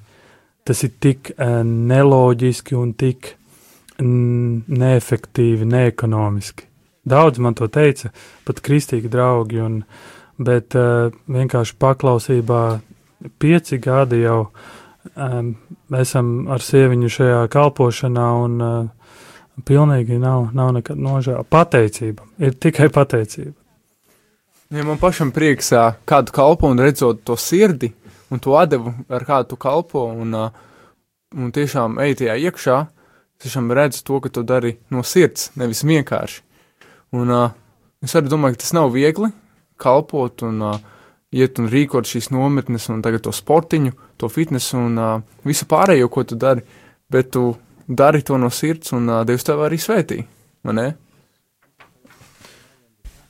tas 0.63 0.83
ir 0.83 0.91
tik 1.01 1.31
uh, 1.35 1.61
neloģiski 1.65 2.75
un 2.77 2.93
tik 2.93 3.35
neefektīvi, 4.01 5.65
neekonomiski. 5.67 6.67
Daudz 7.05 7.41
man 7.41 7.57
to 7.57 7.67
teica, 7.69 8.11
pat 8.45 8.61
kristīgi 8.65 9.09
draugi, 9.11 9.59
un, 9.61 9.81
bet 10.41 10.77
uh, 10.77 11.09
vienkārši 11.29 11.77
paklausībā 11.81 12.61
pieci 13.41 13.77
gadi 13.81 14.21
jau 14.23 14.39
um, 15.15 15.53
esam 15.97 16.47
ar 16.49 16.61
sieviņu 16.65 17.09
šajā 17.17 17.41
kalpošanā, 17.53 18.27
un 18.45 18.61
uh, 18.65 19.15
pilnīgi 19.65 20.21
nav, 20.21 20.49
nav 20.57 20.75
nekad 20.77 21.01
nožēla. 21.01 21.45
Pateicība, 21.49 22.25
ir 22.41 22.57
tikai 22.57 22.89
pateicība. 22.93 23.57
Ja 24.71 24.85
man 24.87 24.95
pašam 24.95 25.33
prieks, 25.35 25.73
kādu 26.07 26.31
kalpo 26.31 26.69
un 26.71 26.79
redzot 26.79 27.25
to 27.27 27.35
sirdi 27.35 27.89
un 28.31 28.39
to 28.39 28.53
atdevu, 28.55 28.93
ar 29.11 29.25
kādu 29.27 29.49
tu 29.49 29.57
kalpo, 29.59 30.05
un, 30.07 30.31
un 31.35 31.51
tiešām 31.51 31.97
ej 31.99 32.15
tajā 32.21 32.37
iekšā, 32.47 32.77
tiešām 33.43 33.67
redz 33.75 33.99
to, 34.07 34.21
ka 34.23 34.31
tu 34.31 34.45
dari 34.47 34.77
no 34.95 35.03
sirds, 35.03 35.49
nevis 35.59 35.83
vienkārši. 35.83 36.39
Un 37.19 37.35
es 37.99 38.15
arī 38.15 38.31
domāju, 38.31 38.55
ka 38.55 38.63
tas 38.63 38.71
nav 38.77 38.93
viegli 38.95 39.33
kalpot 39.75 40.45
un 40.47 40.63
iet 41.35 41.59
un 41.59 41.67
rīkot 41.67 42.07
šīs 42.07 42.31
nometnes 42.31 42.87
un 42.93 43.03
tagad 43.03 43.25
to 43.27 43.35
sportiņu, 43.35 43.91
to 44.15 44.31
fitnesu 44.31 44.79
un 44.79 45.25
visu 45.43 45.67
pārējo, 45.67 46.07
ko 46.07 46.23
tu 46.23 46.39
dari, 46.39 46.63
bet 47.11 47.33
tu 47.35 47.49
dari 47.87 48.23
to 48.23 48.39
no 48.39 48.47
sirds 48.47 48.95
un 48.95 49.11
Dievs 49.27 49.51
tev 49.51 49.67
arī 49.67 49.83
svētī, 49.83 50.23
vai 50.63 50.79
ne? 50.79 50.91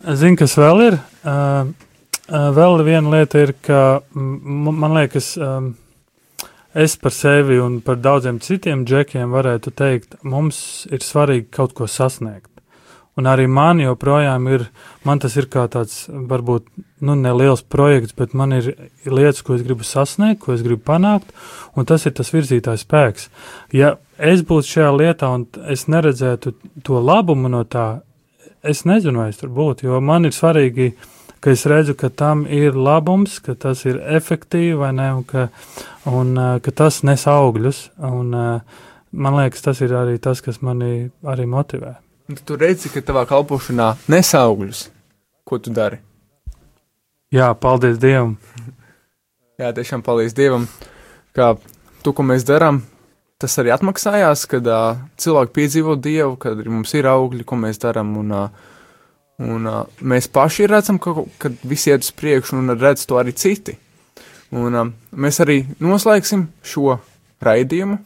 Zinu, 0.01 0.33
kas 0.39 0.55
vēl 0.57 0.79
ir. 0.87 0.95
Uh, 1.21 1.69
uh, 2.25 2.47
vēl 2.55 2.81
viena 2.87 3.11
lieta 3.13 3.43
ir, 3.43 3.51
ka 3.61 4.01
man 4.17 4.95
liekas, 4.95 5.35
um, 5.37 5.75
es 6.73 6.95
par 6.97 7.13
sevi 7.13 7.59
un 7.61 7.77
par 7.85 7.99
daudziem 8.01 8.39
citiem 8.41 8.81
džekiem 8.87 9.29
varētu 9.29 9.73
teikt, 9.77 10.17
mums 10.25 10.87
ir 10.89 11.05
svarīgi 11.05 11.51
kaut 11.53 11.77
ko 11.77 11.85
sasniegt. 11.85 12.49
Un 13.19 13.29
arī 13.29 13.45
man 13.45 13.83
joprojām 13.83 14.47
ir, 14.49 14.65
man 15.05 15.21
tas 15.21 15.35
ir 15.37 15.45
kā 15.51 15.67
tāds, 15.69 16.07
varbūt, 16.09 16.65
nu, 17.05 17.13
neliels 17.19 17.61
projekts, 17.61 18.15
bet 18.17 18.33
man 18.33 18.55
ir 18.57 18.71
lietas, 19.05 19.43
ko 19.45 19.53
es 19.53 19.65
gribu 19.67 19.85
sasniegt, 19.85 20.41
ko 20.41 20.55
es 20.55 20.63
gribu 20.65 20.81
panākt, 20.87 21.29
un 21.77 21.85
tas 21.85 22.07
ir 22.09 22.15
tas 22.17 22.33
virzītājs 22.33 22.87
spēks. 22.87 23.29
Ja 23.75 23.99
es 24.17 24.41
būtu 24.41 24.79
šajā 24.79 24.93
lietā 24.97 25.29
un 25.35 25.45
es 25.69 25.85
neredzētu 25.91 26.55
to 26.87 27.03
labumu 27.03 27.51
no 27.51 27.67
tā, 27.69 27.99
es 28.63 28.83
nezinu, 28.85 29.23
vai 29.23 29.31
es 29.31 29.39
tur 29.41 29.51
būtu, 29.53 29.87
jo 29.87 29.99
man 30.03 30.27
ir 30.27 30.35
svarīgi, 30.35 30.91
ka 31.41 31.53
es 31.55 31.65
redzu, 31.69 31.95
ka 31.97 32.11
tam 32.13 32.45
ir 32.45 32.77
labums, 32.77 33.39
ka 33.41 33.55
tas 33.57 33.83
ir 33.89 33.99
efektīvi, 34.01 34.75
vai 34.77 34.91
ne, 34.97 35.09
un 35.17 35.25
ka, 35.27 35.47
un, 36.09 36.35
ka 36.61 36.73
tas 36.83 37.01
nes 37.07 37.25
augļus, 37.27 37.81
un 38.11 38.35
man 39.11 39.39
liekas, 39.39 39.65
tas 39.65 39.81
ir 39.81 39.95
arī 39.97 40.19
tas, 40.21 40.43
kas 40.45 40.61
mani 40.61 41.09
arī 41.25 41.47
motivē. 41.49 41.95
Tu 42.31 42.55
redzi, 42.55 42.91
ka 42.93 43.01
tavā 43.03 43.25
kalpošanā 43.27 43.95
nesaugļus, 44.11 44.85
ko 45.43 45.59
tu 45.59 45.73
dari. 45.75 45.99
Jā, 47.31 47.51
paldies 47.55 47.99
Dievam! 47.99 48.37
Jā, 49.61 49.73
tiešām 49.75 50.01
paldies 50.05 50.33
Dievam, 50.37 50.67
ka 51.35 51.55
to, 52.05 52.13
ko 52.15 52.23
mēs 52.25 52.45
darām, 52.47 52.81
tas 53.41 53.57
arī 53.61 53.73
atmaksājās, 53.73 54.45
kad 54.49 54.67
uh, 54.69 54.99
cilvēki 55.21 55.55
piedzīvo 55.57 55.95
Dievu, 55.99 56.35
kad 56.41 56.59
mums 56.69 56.93
ir 56.97 57.09
augļi, 57.09 57.45
ko 57.47 57.57
mēs 57.59 57.81
darām. 57.81 58.13
Un, 58.21 58.33
uh, 58.37 58.71
un 59.41 59.69
uh, 59.69 59.83
mēs 60.01 60.29
paši 60.31 60.69
redzam, 60.71 60.99
ka, 61.01 61.15
kad 61.41 61.57
visi 61.67 61.91
iet 61.91 62.05
uz 62.05 62.13
priekšu, 62.17 62.59
un 62.61 62.75
redz 62.77 63.07
to 63.09 63.19
arī 63.21 63.33
citi. 63.37 63.77
Un 64.55 64.77
uh, 64.77 64.89
mēs 65.11 65.41
arī 65.43 65.61
noslēgsim 65.81 66.47
šo 66.67 66.99
raidījumu. 67.41 67.99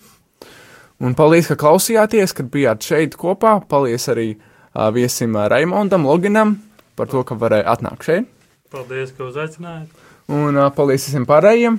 Un 1.03 1.15
paldies, 1.17 1.49
ka 1.51 1.57
klausījāties, 1.59 2.31
kad 2.37 2.47
bijāt 2.53 2.85
šeit 2.87 3.17
kopā. 3.19 3.57
Paldies 3.67 4.07
arī 4.13 4.29
uh, 4.37 4.87
viesim 4.95 5.35
uh, 5.35 5.49
Raimondam 5.51 6.07
Loginam 6.07 6.55
par 6.95 7.11
to, 7.11 7.25
ka 7.27 7.35
varēja 7.35 7.67
atnākt 7.75 8.07
šeit. 8.07 8.31
Paldies, 8.71 9.11
ka 9.15 9.27
uzaicinājāt! 9.27 10.03
Un 10.31 10.55
uh, 10.57 10.69
paldies 10.73 11.05
visiem 11.09 11.27
pārējiem! 11.27 11.77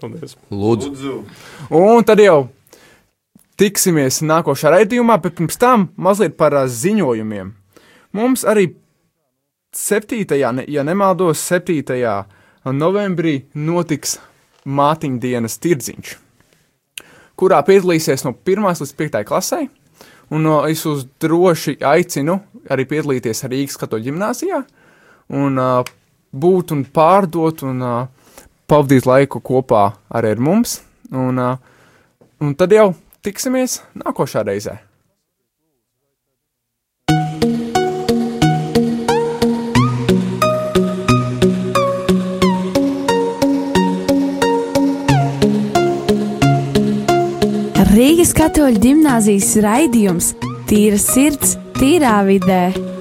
Paldies! 0.00 0.34
Lūdzu, 0.50 1.18
Un 1.74 2.04
tad 2.08 2.20
jau 2.24 2.48
tiksimies 3.60 4.22
nākošā 4.24 4.72
raidījumā, 4.74 5.18
bet 5.22 5.36
pirms 5.38 5.58
tam 5.60 5.88
mazliet 5.96 6.36
par 6.38 6.56
ā, 6.58 6.64
ziņojumiem. 6.70 7.52
Mums 8.14 8.44
arī 8.46 8.70
7. 9.74 10.24
Ne, 10.54 10.64
ja 10.70 10.84
nemaldos, 10.86 11.42
7. 11.50 11.82
novembrī 12.72 13.44
notiks 13.54 14.18
mātiņu 14.64 15.20
dienas 15.20 15.58
tirdziņš, 15.60 16.14
kurā 17.36 17.60
piedalīsies 17.66 18.24
no 18.24 18.34
1. 18.38 18.68
līdz 18.70 18.94
5. 19.00 19.24
klasē. 19.28 19.64
Un 20.32 20.46
no, 20.46 20.62
es 20.64 20.86
uz 20.88 21.04
droši 21.20 21.76
aicinu 21.84 22.38
arī 22.72 22.86
piedalīties 22.88 23.44
Rīgas 23.44 23.76
katoļu 23.78 24.08
ģimnāzijā 24.08 24.62
un 25.36 25.60
uh, 25.60 25.84
būt 26.32 26.72
un 26.74 26.84
pārdot 26.88 27.62
un 27.68 27.84
uh, 27.84 28.06
pavadīt 28.70 29.06
laiku 29.08 29.42
kopā 29.44 29.84
arī 30.16 30.32
ar 30.34 30.40
mums. 30.40 30.78
Un, 31.12 31.38
uh, 31.38 31.58
un 32.40 32.54
tad 32.56 32.72
jau 32.72 32.88
tiksimies 33.24 33.80
nākošā 33.98 34.44
reizē. 34.46 34.78
Rīgas 47.94 48.32
katoļu 48.34 48.80
gimnāzijas 48.82 49.52
raidījums 49.62 50.32
Tīra 50.66 50.96
sirds, 50.98 51.54
tīrā 51.76 52.16
vidē. 52.26 52.93